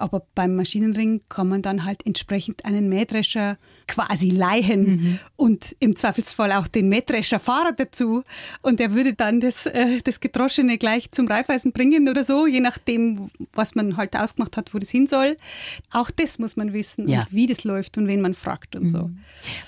Aber 0.00 0.26
beim 0.34 0.56
Maschinenring 0.56 1.22
kann 1.28 1.48
man 1.48 1.62
dann 1.62 1.84
halt 1.84 2.06
entsprechend 2.06 2.64
einen 2.64 2.88
Mähdrescher 2.88 3.58
quasi 3.86 4.30
leihen 4.30 4.82
mhm. 4.82 5.18
und 5.36 5.76
im 5.80 5.96
Zweifelsfall 5.96 6.52
auch 6.52 6.68
den 6.68 6.88
Mähdrescherfahrer 6.88 7.72
dazu. 7.72 8.22
Und 8.62 8.80
der 8.80 8.92
würde 8.92 9.14
dann 9.14 9.40
das, 9.40 9.66
äh, 9.66 10.00
das 10.02 10.20
Gedroschene 10.20 10.78
gleich 10.78 11.10
zum 11.10 11.26
Reifeisen 11.26 11.72
bringen 11.72 12.08
oder 12.08 12.24
so, 12.24 12.46
je 12.46 12.60
nachdem, 12.60 13.30
was 13.52 13.74
man 13.74 13.96
halt 13.96 14.16
ausgemacht 14.16 14.56
hat, 14.56 14.72
wo 14.74 14.78
das 14.78 14.90
hin 14.90 15.06
soll. 15.06 15.36
Auch 15.92 16.10
das 16.10 16.38
muss 16.38 16.56
man 16.56 16.72
wissen 16.72 17.08
ja. 17.08 17.20
und 17.20 17.32
wie 17.32 17.46
das 17.46 17.64
läuft 17.64 17.98
und 17.98 18.06
wen 18.06 18.20
man 18.20 18.34
fragt 18.34 18.76
und 18.76 18.84
mhm. 18.84 18.88
so. 18.88 19.10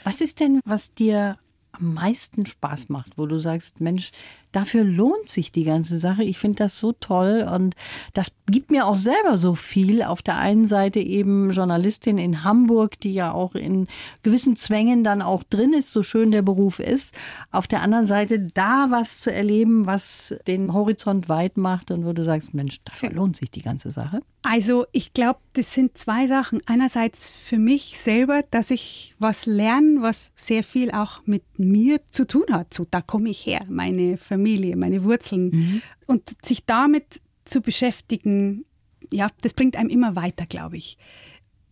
Was 0.04 0.20
ist 0.20 0.40
denn, 0.40 0.60
was 0.64 0.94
dir 0.94 1.36
am 1.72 1.94
meisten 1.94 2.46
Spaß 2.46 2.88
macht, 2.90 3.18
wo 3.18 3.26
du 3.26 3.38
sagst, 3.38 3.80
Mensch, 3.80 4.12
dafür 4.52 4.84
lohnt 4.84 5.28
sich 5.28 5.50
die 5.50 5.64
ganze 5.64 5.98
Sache. 5.98 6.22
Ich 6.22 6.38
finde 6.38 6.56
das 6.56 6.78
so 6.78 6.92
toll 6.92 7.46
und 7.50 7.74
das 8.12 8.28
gibt 8.46 8.70
mir 8.70 8.86
auch 8.86 8.96
selber 8.96 9.38
so 9.38 9.54
viel. 9.54 10.02
Auf 10.02 10.22
der 10.22 10.36
einen 10.36 10.66
Seite 10.66 11.00
eben 11.00 11.50
Journalistin 11.50 12.18
in 12.18 12.44
Hamburg, 12.44 13.00
die 13.00 13.14
ja 13.14 13.32
auch 13.32 13.54
in 13.54 13.88
gewissen 14.22 14.56
Zwängen 14.56 15.04
dann 15.04 15.22
auch 15.22 15.42
drin 15.42 15.72
ist, 15.72 15.90
so 15.90 16.02
schön 16.02 16.30
der 16.30 16.42
Beruf 16.42 16.78
ist. 16.78 17.14
Auf 17.50 17.66
der 17.66 17.82
anderen 17.82 18.06
Seite 18.06 18.38
da 18.38 18.86
was 18.90 19.20
zu 19.20 19.32
erleben, 19.32 19.86
was 19.86 20.36
den 20.46 20.72
Horizont 20.72 21.28
weit 21.28 21.56
macht 21.56 21.90
und 21.90 22.04
wo 22.04 22.12
du 22.12 22.22
sagst, 22.22 22.54
Mensch, 22.54 22.80
dafür 22.84 23.10
lohnt 23.10 23.36
sich 23.36 23.50
die 23.50 23.62
ganze 23.62 23.90
Sache. 23.90 24.20
Also 24.42 24.86
ich 24.90 25.12
glaube, 25.12 25.38
das 25.52 25.72
sind 25.72 25.96
zwei 25.96 26.26
Sachen. 26.26 26.60
Einerseits 26.66 27.30
für 27.30 27.58
mich 27.58 27.98
selber, 27.98 28.42
dass 28.50 28.72
ich 28.72 29.14
was 29.18 29.46
lerne, 29.46 30.02
was 30.02 30.32
sehr 30.34 30.64
viel 30.64 30.90
auch 30.90 31.22
mit 31.26 31.44
mir 31.58 32.00
zu 32.10 32.26
tun 32.26 32.46
hat. 32.50 32.74
So, 32.74 32.84
da 32.90 33.00
komme 33.00 33.30
ich 33.30 33.46
her, 33.46 33.64
meine 33.68 34.16
Familie 34.16 34.41
Familie, 34.42 34.76
meine 34.76 35.04
Wurzeln. 35.04 35.50
Mhm. 35.50 35.82
Und 36.06 36.32
sich 36.44 36.64
damit 36.66 37.20
zu 37.44 37.60
beschäftigen, 37.60 38.64
ja, 39.10 39.28
das 39.40 39.54
bringt 39.54 39.76
einem 39.76 39.88
immer 39.88 40.16
weiter, 40.16 40.46
glaube 40.46 40.76
ich. 40.76 40.98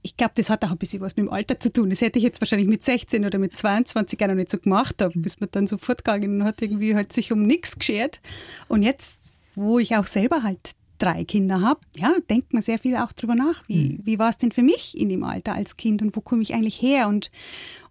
Ich 0.02 0.16
glaube, 0.16 0.32
das 0.36 0.48
hat 0.48 0.64
auch 0.64 0.70
ein 0.70 0.78
bisschen 0.78 1.02
was 1.02 1.16
mit 1.16 1.26
dem 1.26 1.32
Alter 1.32 1.60
zu 1.60 1.72
tun. 1.72 1.90
Das 1.90 2.00
hätte 2.00 2.18
ich 2.18 2.24
jetzt 2.24 2.40
wahrscheinlich 2.40 2.68
mit 2.68 2.82
16 2.82 3.24
oder 3.24 3.38
mit 3.38 3.56
22 3.56 4.22
auch 4.22 4.28
noch 4.28 4.34
nicht 4.34 4.50
so 4.50 4.58
gemacht, 4.58 4.96
bis 5.14 5.40
man 5.40 5.50
dann 5.52 5.66
so 5.66 5.76
fortgegangen 5.76 6.40
und 6.40 6.46
hat 6.46 6.62
irgendwie 6.62 6.94
halt 6.94 7.12
sich 7.12 7.32
um 7.32 7.42
nichts 7.42 7.78
geschert. 7.78 8.20
Und 8.68 8.82
jetzt, 8.82 9.30
wo 9.54 9.78
ich 9.78 9.96
auch 9.96 10.06
selber 10.06 10.42
halt 10.42 10.70
drei 11.00 11.24
Kinder 11.24 11.60
habe, 11.60 11.80
ja, 11.96 12.14
denkt 12.28 12.52
man 12.52 12.62
sehr 12.62 12.78
viel 12.78 12.96
auch 12.96 13.12
drüber 13.12 13.34
nach. 13.34 13.62
Wie, 13.66 13.90
mhm. 13.90 14.00
wie 14.04 14.18
war 14.18 14.30
es 14.30 14.38
denn 14.38 14.52
für 14.52 14.62
mich 14.62 14.96
in 14.96 15.08
dem 15.08 15.24
Alter 15.24 15.54
als 15.54 15.76
Kind 15.76 16.02
und 16.02 16.14
wo 16.16 16.20
komme 16.20 16.42
ich 16.42 16.54
eigentlich 16.54 16.80
her? 16.80 17.08
Und, 17.08 17.30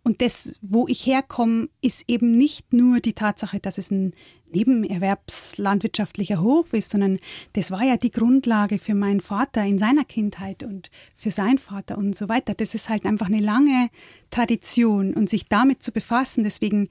und 0.10 0.24
das, 0.24 0.56
wo 0.64 0.88
ich 0.88 1.06
herkomme, 1.06 1.70
ist 1.82 2.04
eben 2.08 2.36
nicht 2.36 2.74
nur 2.74 3.00
die 3.00 3.14
Tatsache, 3.14 3.60
dass 3.60 3.78
es 3.78 3.92
ein 3.92 4.14
nebenerwerbslandwirtschaftlicher 4.52 6.42
Hof 6.42 6.74
ist, 6.74 6.90
sondern 6.90 7.20
das 7.54 7.70
war 7.70 7.84
ja 7.84 7.96
die 7.96 8.10
Grundlage 8.10 8.80
für 8.80 8.96
meinen 8.96 9.22
Vater 9.22 9.64
in 9.64 9.78
seiner 9.78 10.06
Kindheit 10.06 10.64
und 10.64 10.90
für 11.14 11.30
seinen 11.30 11.60
Vater 11.60 11.96
und 12.00 12.16
so 12.16 12.28
weiter. 12.28 12.56
Das 12.56 12.74
ist 12.74 12.90
halt 12.90 13.06
einfach 13.06 13.28
eine 13.28 13.40
lange 13.40 13.92
Tradition 14.32 15.14
und 15.14 15.30
sich 15.30 15.46
damit 15.48 15.84
zu 15.84 15.92
befassen. 15.92 16.44
Deswegen 16.44 16.90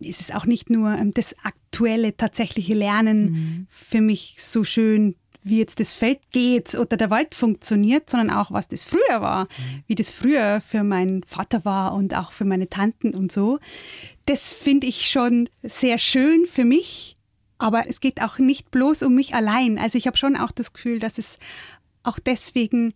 ist 0.00 0.20
es 0.20 0.32
auch 0.32 0.44
nicht 0.44 0.68
nur 0.68 0.90
ähm, 0.90 1.12
das 1.12 1.36
aktuelle, 1.44 2.16
tatsächliche 2.16 2.74
Lernen 2.74 3.30
mhm. 3.30 3.66
für 3.70 4.00
mich 4.00 4.34
so 4.38 4.64
schön, 4.64 5.14
wie 5.48 5.58
jetzt 5.58 5.80
das 5.80 5.92
Feld 5.92 6.18
geht 6.32 6.74
oder 6.74 6.96
der 6.96 7.10
Wald 7.10 7.34
funktioniert, 7.34 8.10
sondern 8.10 8.30
auch, 8.30 8.50
was 8.50 8.68
das 8.68 8.82
früher 8.82 9.20
war, 9.20 9.44
mhm. 9.44 9.84
wie 9.86 9.94
das 9.94 10.10
früher 10.10 10.60
für 10.60 10.82
meinen 10.82 11.22
Vater 11.22 11.64
war 11.64 11.94
und 11.94 12.14
auch 12.14 12.32
für 12.32 12.44
meine 12.44 12.68
Tanten 12.68 13.14
und 13.14 13.30
so. 13.30 13.58
Das 14.26 14.48
finde 14.48 14.86
ich 14.86 15.08
schon 15.08 15.48
sehr 15.62 15.98
schön 15.98 16.46
für 16.46 16.64
mich, 16.64 17.16
aber 17.58 17.88
es 17.88 18.00
geht 18.00 18.20
auch 18.20 18.38
nicht 18.38 18.70
bloß 18.70 19.02
um 19.02 19.14
mich 19.14 19.34
allein. 19.34 19.78
Also 19.78 19.98
ich 19.98 20.06
habe 20.06 20.16
schon 20.16 20.36
auch 20.36 20.50
das 20.50 20.72
Gefühl, 20.72 20.98
dass 20.98 21.18
es 21.18 21.38
auch 22.02 22.18
deswegen 22.18 22.92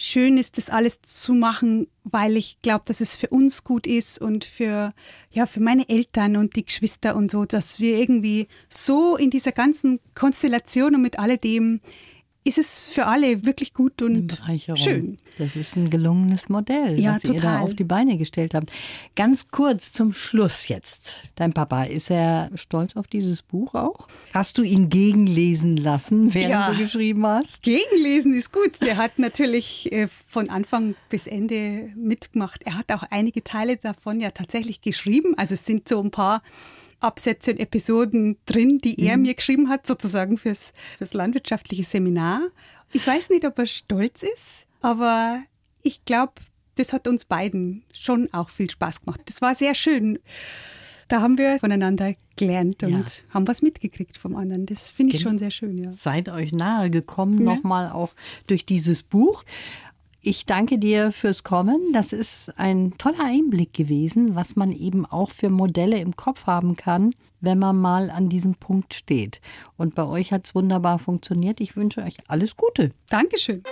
schön 0.00 0.38
ist, 0.38 0.56
das 0.56 0.70
alles 0.70 1.02
zu 1.02 1.34
machen, 1.34 1.86
weil 2.04 2.38
ich 2.38 2.62
glaube, 2.62 2.84
dass 2.86 3.02
es 3.02 3.14
für 3.14 3.28
uns 3.28 3.64
gut 3.64 3.86
ist 3.86 4.18
und 4.18 4.46
für, 4.46 4.92
ja, 5.30 5.44
für 5.44 5.60
meine 5.60 5.88
Eltern 5.90 6.36
und 6.36 6.56
die 6.56 6.64
Geschwister 6.64 7.14
und 7.14 7.30
so, 7.30 7.44
dass 7.44 7.80
wir 7.80 7.98
irgendwie 7.98 8.48
so 8.70 9.16
in 9.16 9.28
dieser 9.28 9.52
ganzen 9.52 10.00
Konstellation 10.14 10.94
und 10.94 11.02
mit 11.02 11.18
alledem 11.18 11.82
ist 12.42 12.58
es 12.58 12.88
für 12.88 13.06
alle 13.06 13.44
wirklich 13.44 13.74
gut 13.74 14.00
und 14.00 14.40
schön. 14.76 15.18
Das 15.36 15.56
ist 15.56 15.76
ein 15.76 15.90
gelungenes 15.90 16.48
Modell, 16.48 16.98
ja, 16.98 17.14
was 17.14 17.22
total. 17.22 17.36
ihr 17.36 17.42
da 17.42 17.58
auf 17.60 17.74
die 17.74 17.84
Beine 17.84 18.16
gestellt 18.16 18.54
habt. 18.54 18.72
Ganz 19.14 19.48
kurz 19.50 19.92
zum 19.92 20.14
Schluss 20.14 20.68
jetzt. 20.68 21.16
Dein 21.34 21.52
Papa, 21.52 21.84
ist 21.84 22.10
er 22.10 22.50
stolz 22.54 22.96
auf 22.96 23.06
dieses 23.06 23.42
Buch 23.42 23.74
auch? 23.74 24.08
Hast 24.32 24.56
du 24.56 24.62
ihn 24.62 24.88
gegenlesen 24.88 25.76
lassen, 25.76 26.32
während 26.32 26.50
ja, 26.50 26.70
du 26.70 26.78
geschrieben 26.78 27.26
hast? 27.26 27.62
Gegenlesen 27.62 28.32
ist 28.32 28.52
gut. 28.52 28.80
Der 28.80 28.96
hat 28.96 29.18
natürlich 29.18 29.92
äh, 29.92 30.08
von 30.08 30.48
Anfang 30.48 30.94
bis 31.10 31.26
Ende 31.26 31.90
mitgemacht. 31.94 32.62
Er 32.64 32.78
hat 32.78 32.90
auch 32.92 33.02
einige 33.10 33.44
Teile 33.44 33.76
davon 33.76 34.18
ja 34.18 34.30
tatsächlich 34.30 34.80
geschrieben. 34.80 35.34
Also 35.36 35.54
es 35.54 35.66
sind 35.66 35.88
so 35.88 36.00
ein 36.00 36.10
paar 36.10 36.42
Absätze 37.00 37.52
und 37.52 37.58
Episoden 37.58 38.36
drin, 38.46 38.78
die 38.78 39.00
er 39.00 39.16
mhm. 39.16 39.22
mir 39.22 39.34
geschrieben 39.34 39.68
hat, 39.68 39.86
sozusagen 39.86 40.36
fürs, 40.36 40.72
fürs 40.98 41.14
landwirtschaftliche 41.14 41.84
Seminar. 41.84 42.42
Ich 42.92 43.06
weiß 43.06 43.30
nicht, 43.30 43.44
ob 43.44 43.58
er 43.58 43.66
stolz 43.66 44.22
ist, 44.22 44.66
aber 44.80 45.42
ich 45.82 46.04
glaube, 46.04 46.34
das 46.76 46.92
hat 46.92 47.08
uns 47.08 47.24
beiden 47.24 47.84
schon 47.92 48.28
auch 48.32 48.48
viel 48.48 48.70
Spaß 48.70 49.02
gemacht. 49.02 49.20
Das 49.26 49.42
war 49.42 49.54
sehr 49.54 49.74
schön. 49.74 50.18
Da 51.08 51.20
haben 51.20 51.38
wir 51.38 51.58
voneinander 51.58 52.14
gelernt 52.36 52.84
und 52.84 52.92
ja. 52.92 53.34
haben 53.34 53.48
was 53.48 53.62
mitgekriegt 53.62 54.16
vom 54.16 54.36
anderen. 54.36 54.66
Das 54.66 54.90
finde 54.90 55.12
ich 55.12 55.18
genau. 55.18 55.30
schon 55.30 55.38
sehr 55.38 55.50
schön. 55.50 55.76
Ja. 55.76 55.92
Seid 55.92 56.28
euch 56.28 56.52
nahe 56.52 56.88
gekommen, 56.88 57.38
ja. 57.38 57.54
nochmal 57.56 57.90
auch 57.90 58.10
durch 58.46 58.64
dieses 58.64 59.02
Buch. 59.02 59.44
Ich 60.22 60.44
danke 60.44 60.76
dir 60.76 61.12
fürs 61.12 61.44
Kommen. 61.44 61.94
Das 61.94 62.12
ist 62.12 62.52
ein 62.58 62.92
toller 62.98 63.24
Einblick 63.24 63.72
gewesen, 63.72 64.34
was 64.34 64.54
man 64.54 64.70
eben 64.70 65.06
auch 65.06 65.30
für 65.30 65.48
Modelle 65.48 65.98
im 65.98 66.14
Kopf 66.14 66.46
haben 66.46 66.76
kann, 66.76 67.14
wenn 67.40 67.58
man 67.58 67.78
mal 67.78 68.10
an 68.10 68.28
diesem 68.28 68.54
Punkt 68.54 68.92
steht. 68.92 69.40
Und 69.78 69.94
bei 69.94 70.04
euch 70.04 70.30
hat 70.30 70.46
es 70.46 70.54
wunderbar 70.54 70.98
funktioniert. 70.98 71.60
Ich 71.62 71.74
wünsche 71.74 72.02
euch 72.02 72.18
alles 72.28 72.58
Gute. 72.58 72.90
Dankeschön. 73.08 73.62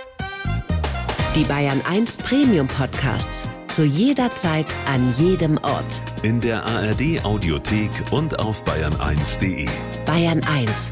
Die 1.35 1.43
Bayern 1.43 1.81
1 1.87 2.17
Premium 2.17 2.65
Podcasts. 2.65 3.47
Zu 3.67 3.83
jeder 3.85 4.33
Zeit, 4.33 4.65
an 4.87 5.13
jedem 5.19 5.59
Ort. 5.59 6.01
In 6.23 6.41
der 6.41 6.65
ARD 6.65 7.23
Audiothek 7.23 7.91
und 8.11 8.39
auf 8.39 8.63
bayern1.de. 8.63 9.67
Bayern 10.05 10.43
1 10.43 10.89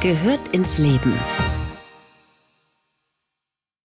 gehört 0.00 0.40
ins 0.52 0.78
Leben. 0.78 1.12